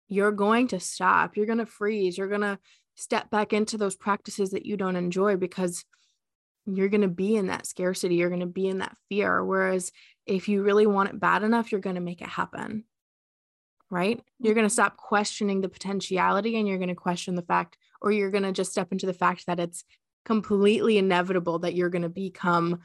you're 0.08 0.32
going 0.32 0.68
to 0.70 0.80
stop. 0.80 1.38
You're 1.38 1.46
going 1.46 1.60
to 1.60 1.66
freeze. 1.66 2.18
You're 2.18 2.28
going 2.28 2.42
to 2.42 2.60
step 2.96 3.30
back 3.30 3.54
into 3.54 3.78
those 3.78 3.96
practices 3.96 4.52
that 4.52 4.66
you 4.66 4.78
don't 4.78 4.96
enjoy 4.96 5.38
because 5.38 5.86
you're 6.66 6.90
going 6.90 7.02
to 7.02 7.08
be 7.08 7.36
in 7.36 7.48
that 7.48 7.66
scarcity. 7.66 8.16
You're 8.16 8.30
going 8.30 8.40
to 8.42 8.46
be 8.46 8.68
in 8.68 8.80
that 8.80 8.96
fear. 9.10 9.44
Whereas 9.44 9.92
if 10.26 10.48
you 10.48 10.64
really 10.64 10.86
want 10.86 11.10
it 11.10 11.20
bad 11.20 11.44
enough, 11.44 11.72
you're 11.72 11.82
going 11.82 11.96
to 11.96 12.02
make 12.02 12.22
it 12.22 12.30
happen. 12.30 12.86
Right? 13.90 14.22
You're 14.40 14.56
going 14.56 14.68
to 14.68 14.70
mm-hmm. 14.70 14.74
stop 14.74 14.98
questioning 14.98 15.62
the 15.62 15.70
potentiality 15.70 16.58
and 16.58 16.68
you're 16.68 16.78
going 16.78 16.90
to 16.90 16.96
question 16.96 17.36
the 17.36 17.42
fact, 17.42 17.78
or 18.02 18.12
you're 18.12 18.32
going 18.32 18.44
to 18.44 18.52
just 18.52 18.72
step 18.72 18.92
into 18.92 19.06
the 19.06 19.14
fact 19.14 19.46
that 19.46 19.60
it's 19.60 19.84
completely 20.26 20.98
inevitable 20.98 21.60
that 21.60 21.76
you're 21.76 21.90
going 21.90 22.04
to 22.04 22.10
become 22.10 22.80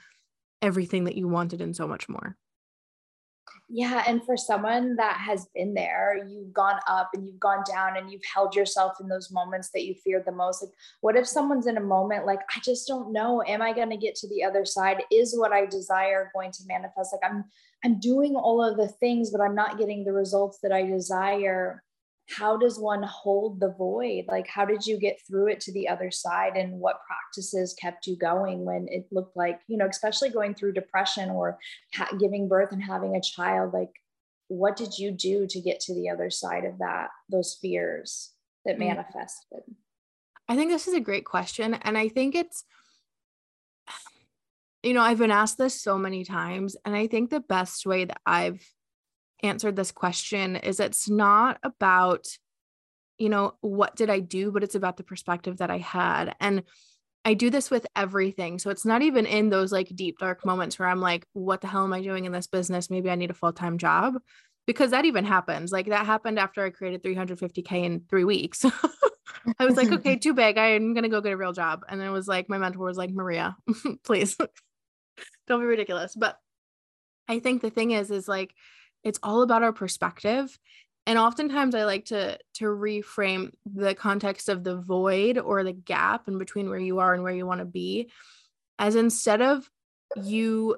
everything 0.60 1.04
that 1.04 1.14
you 1.14 1.28
wanted 1.28 1.60
and 1.60 1.74
so 1.74 1.86
much 1.86 2.08
more. 2.08 2.36
Yeah. 3.70 4.02
And 4.06 4.24
for 4.24 4.36
someone 4.36 4.96
that 4.96 5.18
has 5.18 5.46
been 5.54 5.74
there, 5.74 6.24
you've 6.26 6.54
gone 6.54 6.80
up 6.88 7.10
and 7.12 7.26
you've 7.26 7.38
gone 7.38 7.62
down 7.70 7.98
and 7.98 8.10
you've 8.10 8.24
held 8.34 8.56
yourself 8.56 8.94
in 8.98 9.08
those 9.08 9.30
moments 9.30 9.68
that 9.74 9.84
you 9.84 9.94
feared 9.94 10.24
the 10.24 10.32
most. 10.32 10.62
Like, 10.62 10.72
what 11.02 11.16
if 11.16 11.26
someone's 11.26 11.66
in 11.66 11.76
a 11.76 11.82
moment 11.82 12.24
like, 12.24 12.40
I 12.56 12.60
just 12.64 12.88
don't 12.88 13.12
know, 13.12 13.42
am 13.46 13.60
I 13.60 13.74
going 13.74 13.90
to 13.90 13.98
get 13.98 14.14
to 14.16 14.28
the 14.28 14.42
other 14.42 14.64
side? 14.64 15.02
Is 15.12 15.36
what 15.36 15.52
I 15.52 15.66
desire 15.66 16.30
going 16.34 16.50
to 16.52 16.62
manifest? 16.66 17.12
Like, 17.12 17.30
I'm, 17.30 17.44
I'm 17.84 18.00
doing 18.00 18.36
all 18.36 18.64
of 18.64 18.78
the 18.78 18.88
things, 18.88 19.30
but 19.30 19.42
I'm 19.42 19.54
not 19.54 19.78
getting 19.78 20.02
the 20.02 20.12
results 20.12 20.60
that 20.62 20.72
I 20.72 20.84
desire 20.84 21.84
how 22.36 22.56
does 22.56 22.78
one 22.78 23.02
hold 23.02 23.58
the 23.58 23.70
void 23.70 24.24
like 24.28 24.46
how 24.46 24.64
did 24.64 24.86
you 24.86 24.98
get 24.98 25.18
through 25.26 25.48
it 25.48 25.60
to 25.60 25.72
the 25.72 25.88
other 25.88 26.10
side 26.10 26.56
and 26.56 26.72
what 26.72 27.00
practices 27.06 27.74
kept 27.80 28.06
you 28.06 28.16
going 28.16 28.64
when 28.64 28.86
it 28.90 29.06
looked 29.10 29.36
like 29.36 29.60
you 29.66 29.76
know 29.78 29.86
especially 29.86 30.28
going 30.28 30.54
through 30.54 30.72
depression 30.72 31.30
or 31.30 31.58
ha- 31.94 32.14
giving 32.18 32.48
birth 32.48 32.72
and 32.72 32.82
having 32.82 33.16
a 33.16 33.20
child 33.20 33.72
like 33.72 33.90
what 34.48 34.76
did 34.76 34.98
you 34.98 35.10
do 35.10 35.46
to 35.46 35.60
get 35.60 35.80
to 35.80 35.94
the 35.94 36.08
other 36.08 36.30
side 36.30 36.64
of 36.64 36.78
that 36.78 37.08
those 37.30 37.56
fears 37.60 38.32
that 38.64 38.76
mm. 38.76 38.80
manifested 38.80 39.62
i 40.48 40.56
think 40.56 40.70
this 40.70 40.86
is 40.86 40.94
a 40.94 41.00
great 41.00 41.24
question 41.24 41.74
and 41.74 41.96
i 41.96 42.08
think 42.08 42.34
it's 42.34 42.64
you 44.82 44.92
know 44.92 45.00
i've 45.00 45.18
been 45.18 45.30
asked 45.30 45.56
this 45.56 45.80
so 45.80 45.96
many 45.96 46.24
times 46.24 46.76
and 46.84 46.94
i 46.94 47.06
think 47.06 47.30
the 47.30 47.40
best 47.40 47.86
way 47.86 48.04
that 48.04 48.20
i've 48.26 48.62
answered 49.42 49.76
this 49.76 49.92
question 49.92 50.56
is 50.56 50.80
it's 50.80 51.08
not 51.08 51.58
about 51.62 52.26
you 53.18 53.28
know 53.28 53.54
what 53.60 53.96
did 53.96 54.10
i 54.10 54.20
do 54.20 54.50
but 54.50 54.62
it's 54.62 54.74
about 54.74 54.96
the 54.96 55.04
perspective 55.04 55.58
that 55.58 55.70
i 55.70 55.78
had 55.78 56.34
and 56.40 56.62
I 57.24 57.34
do 57.34 57.50
this 57.50 57.70
with 57.70 57.86
everything. 57.94 58.58
So 58.58 58.70
it's 58.70 58.86
not 58.86 59.02
even 59.02 59.26
in 59.26 59.50
those 59.50 59.70
like 59.70 59.94
deep, 59.94 60.18
dark 60.18 60.46
moments 60.46 60.78
where 60.78 60.88
I'm 60.88 61.00
like, 61.00 61.26
what 61.34 61.60
the 61.60 61.66
hell 61.66 61.84
am 61.84 61.92
I 61.92 62.00
doing 62.00 62.24
in 62.24 62.32
this 62.32 62.46
business? 62.46 62.88
Maybe 62.88 63.10
I 63.10 63.16
need 63.16 63.30
a 63.30 63.34
full 63.34 63.52
time 63.52 63.76
job 63.76 64.14
because 64.66 64.92
that 64.92 65.04
even 65.04 65.26
happens. 65.26 65.70
Like 65.70 65.86
that 65.86 66.06
happened 66.06 66.38
after 66.38 66.64
I 66.64 66.70
created 66.70 67.02
350K 67.02 67.84
in 67.84 68.02
three 68.08 68.24
weeks. 68.24 68.64
I 69.58 69.66
was 69.66 69.76
like, 69.76 69.90
okay, 69.90 70.16
too 70.18 70.34
big. 70.34 70.58
I'm 70.58 70.94
going 70.94 71.02
to 71.02 71.08
go 71.08 71.20
get 71.20 71.32
a 71.32 71.36
real 71.36 71.52
job. 71.52 71.84
And 71.88 72.00
then 72.00 72.08
it 72.08 72.12
was 72.12 72.28
like, 72.28 72.48
my 72.48 72.58
mentor 72.58 72.84
was 72.84 72.96
like, 72.96 73.10
Maria, 73.10 73.56
please 74.04 74.36
don't 75.46 75.60
be 75.60 75.66
ridiculous. 75.66 76.14
But 76.14 76.38
I 77.28 77.40
think 77.40 77.62
the 77.62 77.70
thing 77.70 77.90
is, 77.90 78.10
is 78.10 78.28
like, 78.28 78.54
it's 79.04 79.18
all 79.22 79.42
about 79.42 79.62
our 79.62 79.72
perspective. 79.72 80.58
And 81.06 81.18
oftentimes 81.18 81.74
i 81.74 81.84
like 81.84 82.04
to 82.06 82.38
to 82.54 82.64
reframe 82.66 83.52
the 83.64 83.94
context 83.94 84.50
of 84.50 84.62
the 84.62 84.76
void 84.76 85.38
or 85.38 85.64
the 85.64 85.72
gap 85.72 86.28
in 86.28 86.36
between 86.36 86.68
where 86.68 86.78
you 86.78 86.98
are 86.98 87.14
and 87.14 87.22
where 87.22 87.32
you 87.32 87.46
want 87.46 87.60
to 87.60 87.64
be 87.64 88.10
as 88.78 88.94
instead 88.94 89.40
of 89.40 89.70
you 90.22 90.76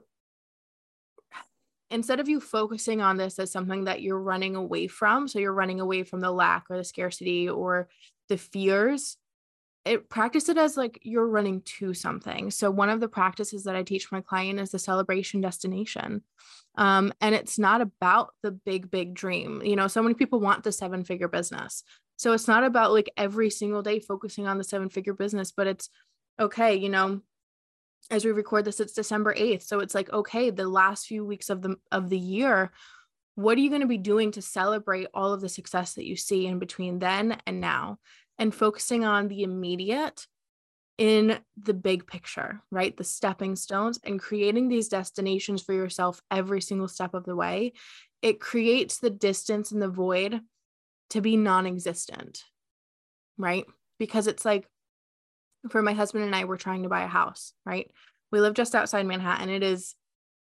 instead 1.90 2.20
of 2.20 2.28
you 2.28 2.40
focusing 2.40 3.00
on 3.00 3.16
this 3.16 3.40
as 3.40 3.50
something 3.50 3.84
that 3.84 4.02
you're 4.02 4.20
running 4.20 4.54
away 4.54 4.86
from 4.86 5.26
so 5.26 5.40
you're 5.40 5.52
running 5.52 5.80
away 5.80 6.04
from 6.04 6.20
the 6.20 6.30
lack 6.30 6.66
or 6.70 6.76
the 6.76 6.84
scarcity 6.84 7.48
or 7.48 7.88
the 8.28 8.38
fears 8.38 9.16
it 9.84 10.08
practice 10.10 10.48
it 10.48 10.58
as 10.58 10.76
like 10.76 10.98
you're 11.02 11.26
running 11.26 11.62
to 11.62 11.94
something 11.94 12.50
so 12.50 12.70
one 12.70 12.90
of 12.90 13.00
the 13.00 13.08
practices 13.08 13.64
that 13.64 13.76
i 13.76 13.82
teach 13.82 14.12
my 14.12 14.20
client 14.20 14.60
is 14.60 14.70
the 14.70 14.78
celebration 14.78 15.40
destination 15.40 16.22
um, 16.76 17.12
and 17.20 17.34
it's 17.34 17.58
not 17.58 17.80
about 17.80 18.30
the 18.42 18.52
big, 18.52 18.90
big 18.90 19.14
dream. 19.14 19.62
You 19.64 19.76
know, 19.76 19.88
so 19.88 20.02
many 20.02 20.14
people 20.14 20.40
want 20.40 20.64
the 20.64 20.72
seven 20.72 21.04
figure 21.04 21.28
business. 21.28 21.82
So 22.16 22.32
it's 22.32 22.48
not 22.48 22.64
about 22.64 22.92
like 22.92 23.10
every 23.16 23.50
single 23.50 23.82
day 23.82 24.00
focusing 24.00 24.46
on 24.46 24.58
the 24.58 24.64
seven 24.64 24.88
figure 24.88 25.14
business, 25.14 25.52
but 25.52 25.66
it's 25.66 25.88
okay, 26.38 26.76
you 26.76 26.88
know, 26.88 27.20
as 28.10 28.24
we 28.24 28.32
record 28.32 28.64
this, 28.64 28.80
it's 28.80 28.92
December 28.92 29.34
8th. 29.34 29.62
So 29.62 29.80
it's 29.80 29.94
like, 29.94 30.10
okay, 30.12 30.50
the 30.50 30.68
last 30.68 31.06
few 31.06 31.24
weeks 31.24 31.50
of 31.50 31.62
the 31.62 31.76
of 31.92 32.08
the 32.08 32.18
year, 32.18 32.72
what 33.34 33.56
are 33.56 33.60
you 33.60 33.68
going 33.68 33.82
to 33.82 33.86
be 33.86 33.98
doing 33.98 34.32
to 34.32 34.42
celebrate 34.42 35.08
all 35.14 35.32
of 35.32 35.40
the 35.40 35.48
success 35.48 35.94
that 35.94 36.06
you 36.06 36.16
see 36.16 36.46
in 36.46 36.58
between 36.58 36.98
then 36.98 37.38
and 37.46 37.60
now? 37.60 37.98
And 38.40 38.52
focusing 38.52 39.04
on 39.04 39.28
the 39.28 39.44
immediate 39.44 40.26
in 40.98 41.38
the 41.56 41.72
big 41.72 42.06
picture, 42.06 42.60
right? 42.70 42.94
The 42.96 43.04
stepping 43.04 43.54
stones 43.54 44.00
and 44.04 44.20
creating 44.20 44.68
these 44.68 44.88
destinations 44.88 45.62
for 45.62 45.72
yourself 45.72 46.20
every 46.30 46.60
single 46.60 46.88
step 46.88 47.14
of 47.14 47.24
the 47.24 47.36
way. 47.36 47.74
It 48.20 48.40
creates 48.40 48.98
the 48.98 49.08
distance 49.08 49.70
and 49.70 49.80
the 49.80 49.88
void 49.88 50.40
to 51.10 51.20
be 51.20 51.36
non 51.36 51.66
existent, 51.66 52.42
right? 53.38 53.64
Because 53.98 54.26
it's 54.26 54.44
like 54.44 54.66
for 55.68 55.82
my 55.82 55.92
husband 55.92 56.24
and 56.24 56.34
I, 56.34 56.44
we're 56.44 56.56
trying 56.56 56.82
to 56.82 56.88
buy 56.88 57.02
a 57.02 57.08
house, 57.08 57.52
right? 57.66 57.90
We 58.32 58.40
live 58.40 58.54
just 58.54 58.74
outside 58.74 59.06
Manhattan. 59.06 59.48
It 59.48 59.62
is 59.62 59.94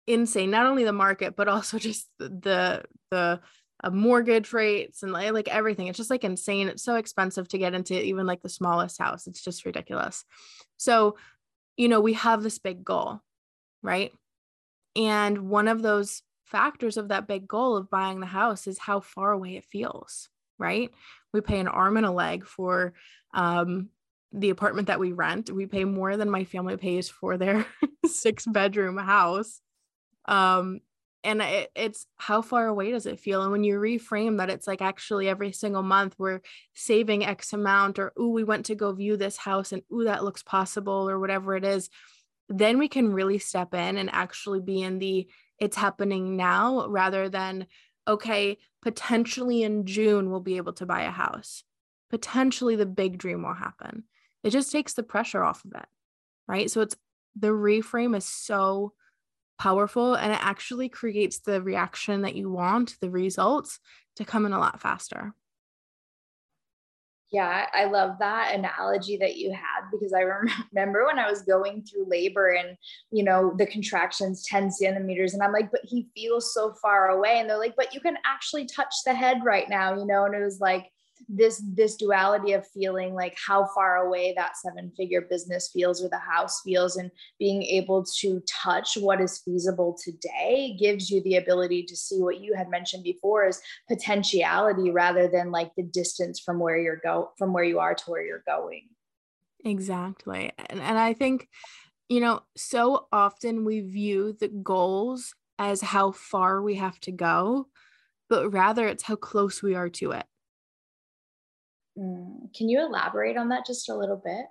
insane, 0.07 0.49
not 0.49 0.65
only 0.65 0.83
the 0.83 0.93
market, 0.93 1.35
but 1.35 1.47
also 1.47 1.77
just 1.79 2.07
the, 2.19 2.83
the, 3.11 3.41
uh, 3.83 3.89
mortgage 3.91 4.53
rates 4.53 5.03
and 5.03 5.11
like, 5.11 5.31
like 5.31 5.47
everything. 5.47 5.87
It's 5.87 5.97
just 5.97 6.09
like 6.09 6.23
insane. 6.23 6.67
It's 6.67 6.83
so 6.83 6.95
expensive 6.95 7.47
to 7.49 7.57
get 7.57 7.73
into 7.73 8.01
even 8.01 8.25
like 8.25 8.41
the 8.41 8.49
smallest 8.49 8.99
house. 8.99 9.27
It's 9.27 9.43
just 9.43 9.65
ridiculous. 9.65 10.25
So, 10.77 11.17
you 11.75 11.87
know, 11.87 12.01
we 12.01 12.13
have 12.13 12.43
this 12.43 12.59
big 12.59 12.83
goal, 12.83 13.21
right? 13.83 14.11
And 14.95 15.49
one 15.49 15.67
of 15.67 15.81
those 15.81 16.23
factors 16.45 16.97
of 16.97 17.09
that 17.09 17.27
big 17.27 17.47
goal 17.47 17.77
of 17.77 17.89
buying 17.89 18.19
the 18.19 18.25
house 18.25 18.67
is 18.67 18.79
how 18.79 18.99
far 18.99 19.31
away 19.31 19.57
it 19.57 19.65
feels, 19.65 20.29
right? 20.57 20.89
We 21.33 21.41
pay 21.41 21.59
an 21.59 21.67
arm 21.67 21.97
and 21.97 22.05
a 22.05 22.11
leg 22.11 22.45
for 22.45 22.93
um, 23.33 23.89
the 24.31 24.49
apartment 24.49 24.87
that 24.87 24.99
we 24.99 25.11
rent. 25.11 25.51
We 25.51 25.67
pay 25.67 25.83
more 25.83 26.17
than 26.17 26.29
my 26.31 26.45
family 26.45 26.77
pays 26.77 27.09
for 27.09 27.37
their 27.37 27.65
six 28.05 28.45
bedroom 28.45 28.97
house. 28.97 29.61
Um, 30.25 30.81
and 31.27 31.41
it, 31.41 31.69
it's 31.75 32.07
how 32.15 32.41
far 32.41 32.67
away 32.67 32.91
does 32.91 33.05
it 33.05 33.19
feel? 33.19 33.43
And 33.43 33.51
when 33.51 33.65
you 33.65 33.77
reframe 33.77 34.37
that 34.37 34.49
it's 34.49 34.65
like 34.65 34.81
actually 34.81 35.27
every 35.27 35.51
single 35.51 35.83
month 35.83 36.15
we're 36.17 36.41
saving 36.73 37.25
x 37.25 37.51
amount 37.51 37.99
or 37.99 38.13
ooh 38.19 38.29
we 38.29 38.45
went 38.45 38.67
to 38.67 38.75
go 38.75 38.93
view 38.93 39.17
this 39.17 39.35
house 39.35 39.73
and 39.73 39.83
ooh 39.93 40.05
that 40.05 40.23
looks 40.23 40.41
possible 40.41 41.09
or 41.09 41.19
whatever 41.19 41.55
it 41.55 41.65
is 41.65 41.89
then 42.49 42.77
we 42.77 42.87
can 42.87 43.11
really 43.11 43.39
step 43.39 43.73
in 43.73 43.97
and 43.97 44.09
actually 44.13 44.61
be 44.61 44.81
in 44.81 44.99
the 44.99 45.27
it's 45.59 45.75
happening 45.75 46.37
now 46.37 46.87
rather 46.87 47.27
than 47.27 47.67
okay 48.07 48.57
potentially 48.81 49.63
in 49.63 49.85
june 49.85 50.31
we'll 50.31 50.39
be 50.39 50.57
able 50.57 50.73
to 50.73 50.85
buy 50.85 51.01
a 51.01 51.11
house. 51.11 51.63
Potentially 52.09 52.77
the 52.77 52.85
big 52.85 53.17
dream 53.17 53.43
will 53.43 53.53
happen. 53.53 54.05
It 54.43 54.51
just 54.51 54.71
takes 54.71 54.93
the 54.93 55.03
pressure 55.03 55.43
off 55.43 55.65
of 55.65 55.73
it 55.75 55.87
right? 56.47 56.71
So 56.71 56.81
it's 56.81 56.95
the 57.35 57.49
reframe 57.49 58.15
is 58.15 58.25
so 58.25 58.93
powerful 59.57 60.15
and 60.15 60.31
it 60.31 60.39
actually 60.41 60.89
creates 60.89 61.39
the 61.39 61.61
reaction 61.61 62.21
that 62.21 62.35
you 62.35 62.49
want, 62.49 62.95
the 63.01 63.09
results 63.09 63.79
to 64.15 64.25
come 64.25 64.45
in 64.45 64.53
a 64.53 64.59
lot 64.59 64.81
faster. 64.81 65.33
Yeah, 67.29 67.65
I 67.73 67.85
love 67.85 68.15
that 68.19 68.55
analogy 68.55 69.17
that 69.17 69.35
you 69.35 69.51
had 69.51 69.91
because 69.91 70.13
I 70.13 70.21
remember 70.71 71.05
when 71.05 71.19
I 71.19 71.29
was 71.29 71.41
going 71.41 71.83
through 71.83 72.07
labor 72.07 72.53
and, 72.53 72.77
you 73.11 73.23
know, 73.23 73.53
the 73.57 73.65
contractions 73.65 74.45
10 74.45 74.71
centimeters. 74.71 75.33
And 75.33 75.43
I'm 75.43 75.51
like, 75.51 75.69
but 75.69 75.81
he 75.83 76.07
feels 76.15 76.53
so 76.53 76.73
far 76.81 77.09
away. 77.09 77.39
And 77.39 77.49
they're 77.49 77.57
like, 77.57 77.75
but 77.75 77.93
you 77.93 77.99
can 77.99 78.17
actually 78.25 78.65
touch 78.65 78.93
the 79.05 79.13
head 79.13 79.39
right 79.43 79.69
now, 79.69 79.97
you 79.97 80.05
know? 80.05 80.23
And 80.23 80.35
it 80.35 80.43
was 80.43 80.61
like, 80.61 80.89
this 81.29 81.61
this 81.73 81.95
duality 81.95 82.53
of 82.53 82.65
feeling 82.67 83.13
like 83.13 83.37
how 83.45 83.67
far 83.75 83.97
away 83.97 84.33
that 84.35 84.55
seven 84.57 84.91
figure 84.95 85.21
business 85.21 85.69
feels 85.73 86.03
or 86.03 86.09
the 86.09 86.17
house 86.17 86.61
feels 86.61 86.95
and 86.95 87.11
being 87.37 87.63
able 87.63 88.05
to 88.19 88.41
touch 88.47 88.95
what 88.95 89.19
is 89.19 89.41
feasible 89.43 89.97
today 90.01 90.75
gives 90.79 91.09
you 91.09 91.21
the 91.23 91.35
ability 91.35 91.83
to 91.83 91.95
see 91.95 92.19
what 92.19 92.39
you 92.39 92.55
had 92.55 92.69
mentioned 92.69 93.03
before 93.03 93.45
is 93.45 93.61
potentiality 93.89 94.89
rather 94.89 95.27
than 95.27 95.51
like 95.51 95.71
the 95.75 95.83
distance 95.83 96.39
from 96.39 96.59
where 96.59 96.77
you're 96.77 97.01
go 97.03 97.31
from 97.37 97.51
where 97.51 97.63
you 97.63 97.79
are 97.79 97.93
to 97.93 98.03
where 98.09 98.25
you're 98.25 98.43
going. 98.47 98.87
Exactly. 99.65 100.51
And, 100.69 100.79
and 100.79 100.97
i 100.97 101.13
think 101.13 101.49
you 102.09 102.21
know 102.21 102.41
so 102.55 103.07
often 103.11 103.65
we 103.65 103.81
view 103.81 104.35
the 104.39 104.47
goals 104.47 105.33
as 105.59 105.81
how 105.81 106.11
far 106.11 106.61
we 106.61 106.75
have 106.75 106.99
to 107.01 107.11
go 107.11 107.67
but 108.29 108.49
rather 108.51 108.87
it's 108.87 109.03
how 109.03 109.15
close 109.15 109.61
we 109.61 109.75
are 109.75 109.89
to 109.89 110.11
it 110.11 110.25
Mm, 111.97 112.53
can 112.55 112.69
you 112.69 112.79
elaborate 112.85 113.37
on 113.37 113.49
that 113.49 113.65
just 113.65 113.89
a 113.89 113.95
little 113.95 114.21
bit? 114.23 114.45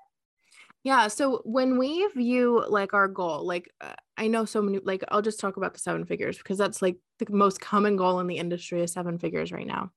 Yeah. 0.85 1.09
So 1.09 1.43
when 1.45 1.79
we 1.79 2.09
view 2.15 2.65
like 2.69 2.95
our 2.95 3.09
goal, 3.09 3.45
like 3.45 3.71
uh, 3.81 3.95
I 4.17 4.29
know 4.29 4.45
so 4.45 4.63
many, 4.63 4.79
like 4.79 5.03
I'll 5.09 5.23
just 5.23 5.41
talk 5.41 5.57
about 5.57 5.75
the 5.75 5.81
seven 5.81 6.05
figures 6.05 6.39
because 6.39 6.59
that's 6.59 6.81
like 6.81 6.97
the 7.19 7.27
most 7.29 7.61
common 7.61 7.97
goal 7.97 8.21
in 8.21 8.29
the 8.29 8.39
industry 8.39 8.83
is 8.83 8.93
seven 8.93 9.19
figures 9.19 9.51
right 9.51 9.67
now. 9.67 9.91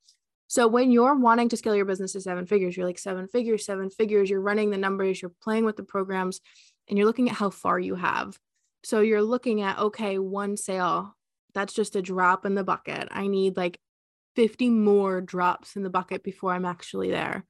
So 0.48 0.68
when 0.68 0.90
you're 0.90 1.16
wanting 1.16 1.50
to 1.50 1.58
scale 1.58 1.76
your 1.76 1.86
business 1.86 2.14
to 2.14 2.22
seven 2.22 2.48
figures, 2.48 2.76
you're 2.76 2.88
like 2.88 2.98
seven 2.98 3.28
figures, 3.28 3.66
seven 3.66 3.92
figures, 3.92 4.32
you're 4.32 4.42
running 4.42 4.72
the 4.72 4.78
numbers, 4.78 5.22
you're 5.22 5.32
playing 5.44 5.64
with 5.64 5.78
the 5.78 5.84
programs, 5.84 6.42
and 6.88 6.98
you're 6.98 7.06
looking 7.06 7.30
at 7.30 7.36
how 7.36 7.52
far 7.52 7.78
you 7.78 7.94
have. 7.94 8.36
So 8.84 9.02
you're 9.02 9.22
looking 9.22 9.62
at, 9.62 9.78
okay, 9.78 10.18
one 10.18 10.58
sale, 10.58 11.16
that's 11.54 11.74
just 11.74 11.96
a 11.96 12.02
drop 12.02 12.48
in 12.48 12.56
the 12.56 12.64
bucket. 12.64 13.10
I 13.12 13.28
need 13.28 13.58
like 13.58 13.80
50 14.36 14.70
more 14.70 15.22
drops 15.22 15.76
in 15.76 15.84
the 15.84 15.90
bucket 15.90 16.24
before 16.24 16.54
I'm 16.54 16.66
actually 16.66 17.12
there. 17.12 17.46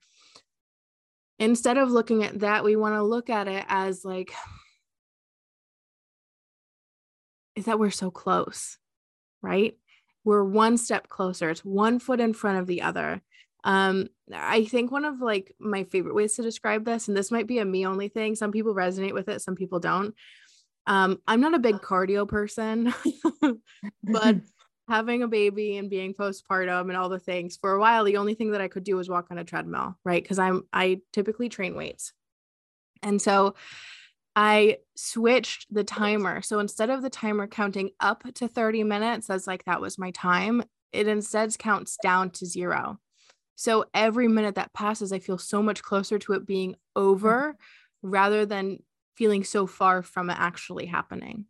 Instead 1.37 1.77
of 1.77 1.91
looking 1.91 2.23
at 2.23 2.39
that, 2.39 2.63
we 2.63 2.75
want 2.75 2.95
to 2.95 3.03
look 3.03 3.29
at 3.29 3.47
it 3.47 3.65
as 3.67 4.03
like, 4.03 4.33
is 7.55 7.65
that 7.65 7.79
we're 7.79 7.91
so 7.91 8.11
close, 8.11 8.77
right? 9.41 9.77
We're 10.23 10.43
one 10.43 10.77
step 10.77 11.07
closer. 11.07 11.49
It's 11.49 11.63
one 11.63 11.99
foot 11.99 12.19
in 12.19 12.33
front 12.33 12.59
of 12.59 12.67
the 12.67 12.81
other. 12.81 13.21
Um, 13.63 14.07
I 14.33 14.65
think 14.65 14.91
one 14.91 15.05
of 15.05 15.21
like 15.21 15.53
my 15.59 15.83
favorite 15.85 16.15
ways 16.15 16.35
to 16.35 16.41
describe 16.41 16.85
this, 16.85 17.07
and 17.07 17.15
this 17.15 17.31
might 17.31 17.47
be 17.47 17.59
a 17.59 17.65
me 17.65 17.85
only 17.85 18.07
thing. 18.07 18.35
Some 18.35 18.51
people 18.51 18.73
resonate 18.73 19.13
with 19.13 19.29
it, 19.29 19.41
some 19.41 19.55
people 19.55 19.79
don't. 19.79 20.15
Um, 20.87 21.19
I'm 21.27 21.41
not 21.41 21.53
a 21.53 21.59
big 21.59 21.75
cardio 21.75 22.27
person, 22.27 22.93
but 24.03 24.35
having 24.89 25.23
a 25.23 25.27
baby 25.27 25.77
and 25.77 25.89
being 25.89 26.13
postpartum 26.13 26.81
and 26.81 26.97
all 26.97 27.09
the 27.09 27.19
things 27.19 27.57
for 27.57 27.73
a 27.73 27.79
while 27.79 28.03
the 28.03 28.17
only 28.17 28.33
thing 28.33 28.51
that 28.51 28.61
i 28.61 28.67
could 28.67 28.83
do 28.83 28.95
was 28.95 29.09
walk 29.09 29.27
on 29.31 29.37
a 29.37 29.43
treadmill 29.43 29.95
right? 30.03 30.23
Because 30.23 30.39
i'm 30.39 30.63
i 30.73 31.01
typically 31.13 31.49
train 31.49 31.75
weights. 31.75 32.13
And 33.03 33.21
so 33.21 33.55
i 34.35 34.77
switched 34.95 35.73
the 35.73 35.83
timer. 35.83 36.41
So 36.41 36.59
instead 36.59 36.89
of 36.89 37.01
the 37.01 37.09
timer 37.09 37.47
counting 37.47 37.91
up 37.99 38.23
to 38.35 38.47
30 38.47 38.83
minutes 38.83 39.29
as 39.29 39.47
like 39.47 39.65
that 39.65 39.81
was 39.81 39.97
my 39.97 40.11
time 40.11 40.63
it 40.91 41.07
instead 41.07 41.55
counts 41.59 41.97
down 42.01 42.31
to 42.31 42.47
zero. 42.47 42.99
So 43.55 43.85
every 43.93 44.27
minute 44.27 44.55
that 44.55 44.73
passes 44.73 45.13
i 45.13 45.19
feel 45.19 45.37
so 45.37 45.61
much 45.61 45.83
closer 45.83 46.17
to 46.19 46.33
it 46.33 46.45
being 46.45 46.71
mm-hmm. 46.71 47.01
over 47.01 47.55
rather 48.01 48.45
than 48.45 48.79
feeling 49.15 49.43
so 49.43 49.67
far 49.67 50.01
from 50.01 50.29
it 50.29 50.37
actually 50.39 50.85
happening 50.85 51.45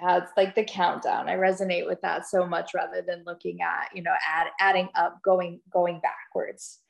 yeah 0.00 0.18
it's 0.18 0.32
like 0.36 0.54
the 0.54 0.64
countdown 0.64 1.28
i 1.28 1.34
resonate 1.34 1.86
with 1.86 2.00
that 2.02 2.26
so 2.26 2.46
much 2.46 2.72
rather 2.74 3.02
than 3.02 3.22
looking 3.26 3.60
at 3.62 3.88
you 3.94 4.02
know 4.02 4.14
add, 4.26 4.48
adding 4.60 4.88
up 4.94 5.20
going 5.22 5.60
going 5.70 6.00
backwards 6.00 6.80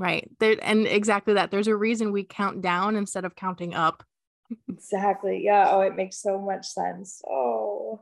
Right. 0.00 0.30
There 0.38 0.56
and 0.62 0.86
exactly 0.86 1.34
that. 1.34 1.50
There's 1.50 1.68
a 1.68 1.76
reason 1.76 2.10
we 2.10 2.24
count 2.24 2.62
down 2.62 2.96
instead 2.96 3.26
of 3.26 3.36
counting 3.36 3.74
up. 3.74 4.02
Exactly. 4.66 5.42
Yeah. 5.44 5.66
Oh, 5.68 5.82
it 5.82 5.94
makes 5.94 6.22
so 6.22 6.40
much 6.40 6.66
sense. 6.66 7.20
Oh. 7.28 8.00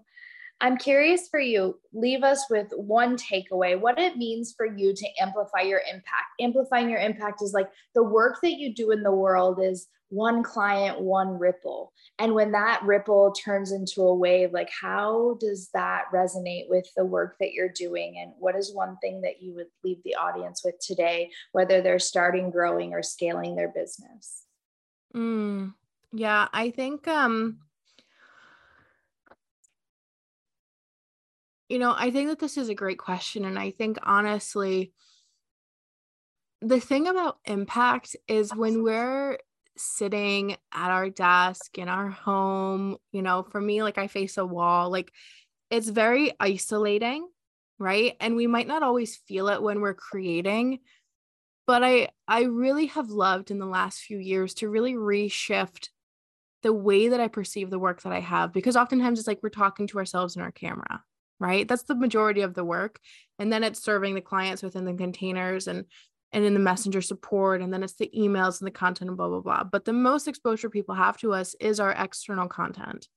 I'm 0.61 0.77
curious 0.77 1.29
for 1.29 1.39
you, 1.39 1.79
leave 1.93 2.25
us 2.25 2.47
with 2.51 2.69
one 2.77 3.17
takeaway, 3.17 3.79
what 3.79 3.99
it 3.99 4.17
means 4.17 4.55
for 4.57 4.67
you 4.67 4.93
to 4.93 5.09
amplify 5.21 5.61
your 5.61 5.83
impact. 5.89 6.33
Amplifying 6.41 6.91
your 6.91 6.99
impact 6.99 7.43
is 7.43 7.53
like 7.53 7.69
the 7.95 8.03
work 8.03 8.39
that 8.43 8.59
you 8.59 8.75
do 8.75 8.91
in 8.91 9.03
the 9.03 9.13
world 9.13 9.61
is 9.63 9.87
one 10.11 10.43
client, 10.43 11.01
one 11.01 11.39
ripple. 11.39 11.93
And 12.19 12.35
when 12.35 12.53
that 12.53 12.83
ripple 12.83 13.33
turns 13.33 13.73
into 13.73 14.03
a 14.03 14.15
wave, 14.15 14.53
like 14.53 14.71
how 14.81 15.37
does 15.41 15.69
that 15.75 16.05
resonate 16.13 16.69
with 16.69 16.87
the 16.97 17.05
work 17.05 17.37
that 17.41 17.53
you're 17.53 17.69
doing? 17.69 18.17
And 18.21 18.33
what 18.39 18.57
is 18.57 18.75
one 18.75 18.97
thing 19.03 19.21
that 19.21 19.41
you 19.43 19.55
would 19.55 19.67
leave 19.85 20.03
the 20.05 20.17
audience 20.17 20.63
with 20.65 20.75
today, 20.81 21.31
whether 21.53 21.81
they're 21.81 21.99
starting, 21.99 22.51
growing, 22.51 22.95
or 22.95 23.03
scaling 23.03 23.55
their 23.55 23.69
business? 23.69 24.45
Mm, 25.15 25.75
yeah, 26.13 26.49
I 26.53 26.71
think 26.71 27.07
um 27.07 27.59
you 31.69 31.79
know, 31.79 31.95
I 31.97 32.11
think 32.11 32.29
that 32.29 32.39
this 32.39 32.57
is 32.57 32.69
a 32.69 32.75
great 32.75 32.99
question. 32.99 33.45
And 33.45 33.59
I 33.59 33.71
think 33.71 33.99
honestly, 34.03 34.93
the 36.61 36.81
thing 36.81 37.07
about 37.07 37.39
impact 37.45 38.17
is 38.27 38.55
when 38.55 38.83
we're 38.83 39.39
sitting 39.77 40.57
at 40.73 40.91
our 40.91 41.09
desk 41.09 41.79
in 41.79 41.89
our 41.89 42.09
home, 42.09 42.97
you 43.13 43.23
know, 43.23 43.45
for 43.45 43.61
me, 43.61 43.83
like 43.83 43.99
I 43.99 44.09
face 44.09 44.39
a 44.39 44.47
wall, 44.47 44.91
like 44.91 45.13
it's 45.71 45.89
very 45.89 46.33
isolating, 46.41 47.29
right? 47.79 48.17
And 48.21 48.35
we 48.35 48.47
might 48.47 48.67
not 48.67 48.83
always 48.83 49.17
feel 49.17 49.49
it 49.49 49.63
when 49.63 49.81
we're 49.81 49.95
creating. 49.95 50.81
But 51.67 51.85
I 51.85 52.09
I 52.27 52.45
really 52.45 52.87
have 52.87 53.11
loved 53.11 53.51
in 53.51 53.59
the 53.59 53.67
last 53.67 54.01
few 54.01 54.19
years 54.19 54.55
to 54.55 54.71
really 54.71 54.95
reshift 54.95 55.91
the 56.63 56.73
way 56.73 57.09
that 57.09 57.21
I 57.21 57.29
perceive 57.29 57.71
the 57.71 57.79
work 57.79 58.03
that 58.03 58.13
I 58.13 58.21
have 58.21 58.53
because 58.53 58.77
oftentimes 58.77 59.19
it's 59.19 59.29
like 59.29 59.41
we're 59.43 59.51
talking 59.51 59.87
to 59.89 59.99
ourselves 59.99 60.35
in 60.35 60.43
our 60.43 60.51
camera, 60.51 61.05
right? 61.41 61.67
That's 61.67 61.85
the 61.85 61.95
majority 61.95 62.41
of 62.41 62.55
the 62.55 62.65
work. 62.65 62.99
And 63.39 63.53
then 63.53 63.65
it's 63.65 63.83
serving 63.83 64.15
the 64.15 64.21
clients 64.21 64.63
within 64.63 64.85
the 64.85 64.95
containers 64.95 65.67
and 65.67 65.85
and 66.31 66.45
in 66.45 66.53
the 66.53 66.61
messenger 66.61 67.01
support 67.01 67.63
and 67.63 67.73
then 67.73 67.83
it's 67.83 67.95
the 67.95 68.11
emails 68.15 68.61
and 68.61 68.67
the 68.67 68.71
content 68.71 69.09
and 69.09 69.17
blah 69.17 69.29
blah 69.29 69.41
blah. 69.41 69.65
But 69.65 69.85
the 69.85 69.93
most 69.93 70.29
exposure 70.29 70.69
people 70.69 70.95
have 70.95 71.17
to 71.19 71.33
us 71.33 71.55
is 71.61 71.81
our 71.81 71.93
external 71.93 72.49
content. 72.49 73.09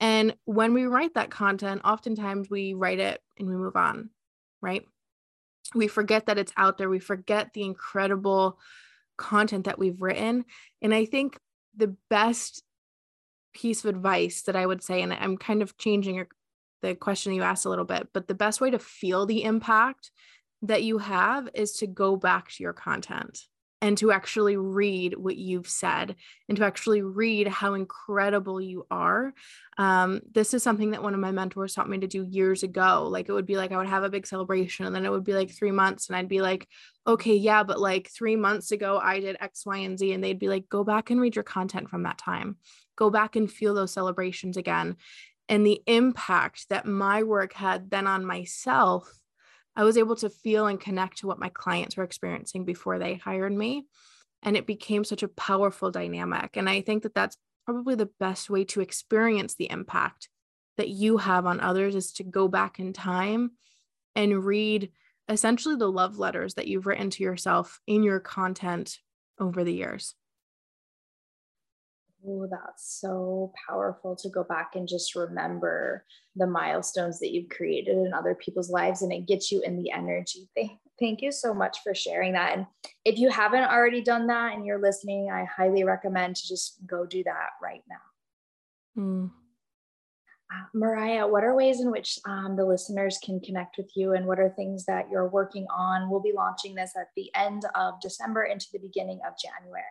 And 0.00 0.34
when 0.44 0.74
we 0.74 0.86
write 0.86 1.14
that 1.14 1.30
content, 1.30 1.82
oftentimes 1.84 2.50
we 2.50 2.74
write 2.74 2.98
it 2.98 3.20
and 3.38 3.48
we 3.48 3.54
move 3.54 3.76
on, 3.76 4.10
right? 4.60 4.82
We 5.76 5.86
forget 5.86 6.26
that 6.26 6.38
it's 6.38 6.52
out 6.56 6.76
there. 6.76 6.88
We 6.88 6.98
forget 6.98 7.52
the 7.52 7.62
incredible 7.62 8.58
content 9.16 9.66
that 9.66 9.78
we've 9.78 10.02
written. 10.02 10.44
And 10.82 10.92
I 10.92 11.04
think 11.04 11.38
the 11.76 11.94
best 12.10 12.64
piece 13.54 13.84
of 13.84 13.94
advice 13.94 14.42
that 14.42 14.56
I 14.56 14.66
would 14.66 14.82
say, 14.82 15.02
and 15.02 15.12
I'm 15.12 15.36
kind 15.36 15.62
of 15.62 15.76
changing 15.78 16.18
the 16.82 16.94
question 16.94 17.32
you 17.32 17.42
asked 17.42 17.64
a 17.64 17.70
little 17.70 17.84
bit, 17.84 18.08
but 18.12 18.28
the 18.28 18.34
best 18.34 18.60
way 18.60 18.70
to 18.70 18.78
feel 18.78 19.24
the 19.26 19.44
impact 19.44 20.10
that 20.62 20.82
you 20.82 20.98
have 20.98 21.48
is 21.54 21.72
to 21.78 21.86
go 21.86 22.16
back 22.16 22.50
to 22.52 22.62
your 22.62 22.72
content 22.72 23.46
and 23.82 23.98
to 23.98 24.12
actually 24.12 24.56
read 24.56 25.16
what 25.16 25.36
you've 25.36 25.66
said 25.66 26.14
and 26.48 26.56
to 26.56 26.64
actually 26.64 27.02
read 27.02 27.48
how 27.48 27.74
incredible 27.74 28.60
you 28.60 28.86
are. 28.92 29.34
Um, 29.76 30.20
this 30.32 30.54
is 30.54 30.62
something 30.62 30.92
that 30.92 31.02
one 31.02 31.14
of 31.14 31.20
my 31.20 31.32
mentors 31.32 31.74
taught 31.74 31.90
me 31.90 31.98
to 31.98 32.06
do 32.06 32.24
years 32.24 32.62
ago. 32.62 33.08
Like 33.10 33.28
it 33.28 33.32
would 33.32 33.44
be 33.44 33.56
like 33.56 33.72
I 33.72 33.76
would 33.76 33.88
have 33.88 34.04
a 34.04 34.08
big 34.08 34.24
celebration 34.24 34.86
and 34.86 34.94
then 34.94 35.04
it 35.04 35.10
would 35.10 35.24
be 35.24 35.34
like 35.34 35.50
three 35.50 35.72
months 35.72 36.08
and 36.08 36.16
I'd 36.16 36.28
be 36.28 36.40
like, 36.40 36.68
okay, 37.08 37.34
yeah, 37.34 37.64
but 37.64 37.80
like 37.80 38.08
three 38.08 38.36
months 38.36 38.70
ago 38.70 39.00
I 39.02 39.18
did 39.18 39.36
X, 39.40 39.66
Y, 39.66 39.78
and 39.78 39.98
Z. 39.98 40.12
And 40.12 40.22
they'd 40.22 40.38
be 40.38 40.48
like, 40.48 40.68
go 40.68 40.84
back 40.84 41.10
and 41.10 41.20
read 41.20 41.34
your 41.34 41.42
content 41.42 41.90
from 41.90 42.04
that 42.04 42.18
time. 42.18 42.58
Go 42.94 43.10
back 43.10 43.34
and 43.34 43.50
feel 43.50 43.74
those 43.74 43.92
celebrations 43.92 44.56
again. 44.56 44.94
And 45.52 45.66
the 45.66 45.82
impact 45.86 46.70
that 46.70 46.86
my 46.86 47.24
work 47.24 47.52
had 47.52 47.90
then 47.90 48.06
on 48.06 48.24
myself 48.24 49.12
I 49.76 49.84
was 49.84 49.98
able 49.98 50.16
to 50.16 50.30
feel 50.30 50.66
and 50.66 50.80
connect 50.80 51.18
to 51.18 51.26
what 51.26 51.38
my 51.38 51.50
clients 51.50 51.94
were 51.94 52.04
experiencing 52.04 52.64
before 52.64 52.98
they 52.98 53.16
hired 53.16 53.52
me. 53.52 53.84
And 54.42 54.56
it 54.56 54.66
became 54.66 55.04
such 55.04 55.22
a 55.22 55.28
powerful 55.28 55.90
dynamic. 55.90 56.56
And 56.56 56.70
I 56.70 56.80
think 56.80 57.02
that 57.02 57.14
that's 57.14 57.36
probably 57.66 57.96
the 57.96 58.08
best 58.18 58.48
way 58.48 58.64
to 58.64 58.80
experience 58.80 59.54
the 59.54 59.70
impact 59.70 60.30
that 60.78 60.88
you 60.88 61.18
have 61.18 61.44
on 61.44 61.60
others 61.60 61.94
is 61.94 62.14
to 62.14 62.24
go 62.24 62.48
back 62.48 62.80
in 62.80 62.94
time 62.94 63.50
and 64.16 64.42
read 64.42 64.90
essentially 65.28 65.76
the 65.76 65.92
love 65.92 66.18
letters 66.18 66.54
that 66.54 66.66
you've 66.66 66.86
written 66.86 67.10
to 67.10 67.22
yourself 67.22 67.78
in 67.86 68.02
your 68.02 68.20
content 68.20 68.98
over 69.38 69.64
the 69.64 69.74
years. 69.74 70.14
Oh, 72.26 72.46
that's 72.48 73.00
so 73.00 73.52
powerful 73.68 74.14
to 74.16 74.28
go 74.28 74.44
back 74.44 74.72
and 74.76 74.86
just 74.86 75.16
remember 75.16 76.04
the 76.36 76.46
milestones 76.46 77.18
that 77.18 77.32
you've 77.32 77.48
created 77.48 77.96
in 77.96 78.14
other 78.14 78.34
people's 78.34 78.70
lives 78.70 79.02
and 79.02 79.12
it 79.12 79.26
gets 79.26 79.50
you 79.50 79.60
in 79.62 79.76
the 79.76 79.90
energy. 79.90 80.48
Thank, 80.54 80.78
thank 81.00 81.20
you 81.20 81.32
so 81.32 81.52
much 81.52 81.78
for 81.82 81.94
sharing 81.94 82.34
that. 82.34 82.56
And 82.56 82.66
if 83.04 83.18
you 83.18 83.28
haven't 83.28 83.64
already 83.64 84.02
done 84.02 84.28
that 84.28 84.54
and 84.54 84.64
you're 84.64 84.80
listening, 84.80 85.30
I 85.32 85.44
highly 85.44 85.82
recommend 85.82 86.36
to 86.36 86.48
just 86.48 86.78
go 86.86 87.04
do 87.04 87.24
that 87.24 87.50
right 87.60 87.82
now. 87.88 89.02
Mm. 89.02 89.30
Uh, 90.52 90.64
Mariah, 90.74 91.26
what 91.26 91.44
are 91.44 91.56
ways 91.56 91.80
in 91.80 91.90
which 91.90 92.18
um, 92.24 92.56
the 92.56 92.64
listeners 92.64 93.18
can 93.24 93.40
connect 93.40 93.78
with 93.78 93.90
you 93.96 94.12
and 94.12 94.26
what 94.26 94.38
are 94.38 94.50
things 94.50 94.84
that 94.84 95.08
you're 95.10 95.28
working 95.28 95.66
on? 95.74 96.08
We'll 96.08 96.20
be 96.20 96.34
launching 96.36 96.74
this 96.74 96.92
at 96.96 97.08
the 97.16 97.30
end 97.34 97.62
of 97.74 98.00
December 98.00 98.44
into 98.44 98.66
the 98.72 98.78
beginning 98.78 99.20
of 99.26 99.34
January. 99.42 99.82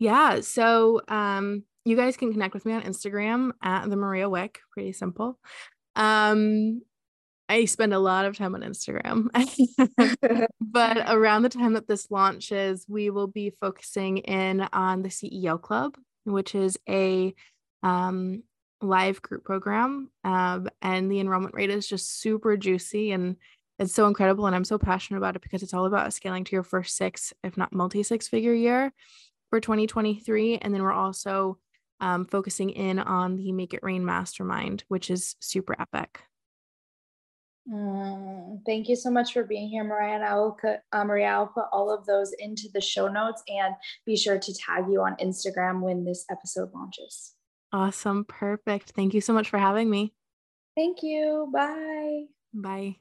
Yeah. 0.00 0.40
So 0.40 1.02
um, 1.08 1.62
you 1.84 1.94
guys 1.94 2.16
can 2.16 2.32
connect 2.32 2.54
with 2.54 2.64
me 2.64 2.72
on 2.72 2.82
Instagram 2.82 3.52
at 3.62 3.88
the 3.88 3.96
Maria 3.96 4.28
Wick. 4.28 4.60
Pretty 4.72 4.92
simple. 4.92 5.38
Um, 5.94 6.80
I 7.50 7.66
spend 7.66 7.92
a 7.92 7.98
lot 7.98 8.24
of 8.24 8.36
time 8.36 8.54
on 8.54 8.62
Instagram. 8.62 9.28
but 10.60 10.98
around 11.06 11.42
the 11.42 11.48
time 11.50 11.74
that 11.74 11.86
this 11.86 12.10
launches, 12.10 12.86
we 12.88 13.10
will 13.10 13.26
be 13.26 13.52
focusing 13.60 14.18
in 14.18 14.62
on 14.72 15.02
the 15.02 15.10
CEO 15.10 15.60
Club, 15.60 15.96
which 16.24 16.54
is 16.54 16.78
a 16.88 17.34
um, 17.82 18.42
live 18.80 19.20
group 19.20 19.44
program. 19.44 20.10
Um, 20.24 20.70
and 20.80 21.12
the 21.12 21.20
enrollment 21.20 21.54
rate 21.54 21.70
is 21.70 21.86
just 21.86 22.20
super 22.20 22.56
juicy 22.56 23.12
and 23.12 23.36
it's 23.78 23.94
so 23.94 24.06
incredible. 24.06 24.46
And 24.46 24.56
I'm 24.56 24.64
so 24.64 24.78
passionate 24.78 25.18
about 25.18 25.36
it 25.36 25.42
because 25.42 25.62
it's 25.62 25.74
all 25.74 25.84
about 25.84 26.14
scaling 26.14 26.44
to 26.44 26.52
your 26.56 26.62
first 26.62 26.96
six, 26.96 27.34
if 27.44 27.58
not 27.58 27.74
multi 27.74 28.02
six 28.02 28.28
figure 28.28 28.54
year 28.54 28.94
for 29.50 29.60
2023. 29.60 30.58
And 30.58 30.72
then 30.72 30.82
we're 30.82 30.92
also 30.92 31.58
um, 32.00 32.24
focusing 32.26 32.70
in 32.70 32.98
on 32.98 33.36
the 33.36 33.52
Make 33.52 33.74
It 33.74 33.82
Rain 33.82 34.04
Mastermind, 34.04 34.84
which 34.88 35.10
is 35.10 35.36
super 35.40 35.76
epic. 35.78 36.20
Mm, 37.70 38.64
thank 38.64 38.88
you 38.88 38.96
so 38.96 39.10
much 39.10 39.32
for 39.32 39.44
being 39.44 39.68
here, 39.68 39.84
Mariah. 39.84 40.14
And 40.14 40.24
I 40.24 40.34
will 40.34 40.56
uh, 40.92 41.04
Maria, 41.04 41.28
I'll 41.28 41.46
put 41.46 41.66
all 41.72 41.92
of 41.92 42.06
those 42.06 42.32
into 42.38 42.68
the 42.72 42.80
show 42.80 43.08
notes 43.08 43.42
and 43.48 43.74
be 44.06 44.16
sure 44.16 44.38
to 44.38 44.54
tag 44.54 44.84
you 44.90 45.02
on 45.02 45.16
Instagram 45.16 45.80
when 45.80 46.04
this 46.04 46.24
episode 46.30 46.72
launches. 46.74 47.34
Awesome. 47.72 48.24
Perfect. 48.24 48.92
Thank 48.96 49.14
you 49.14 49.20
so 49.20 49.32
much 49.32 49.48
for 49.50 49.58
having 49.58 49.90
me. 49.90 50.14
Thank 50.76 51.02
you. 51.02 51.50
Bye. 51.52 52.24
Bye. 52.54 52.96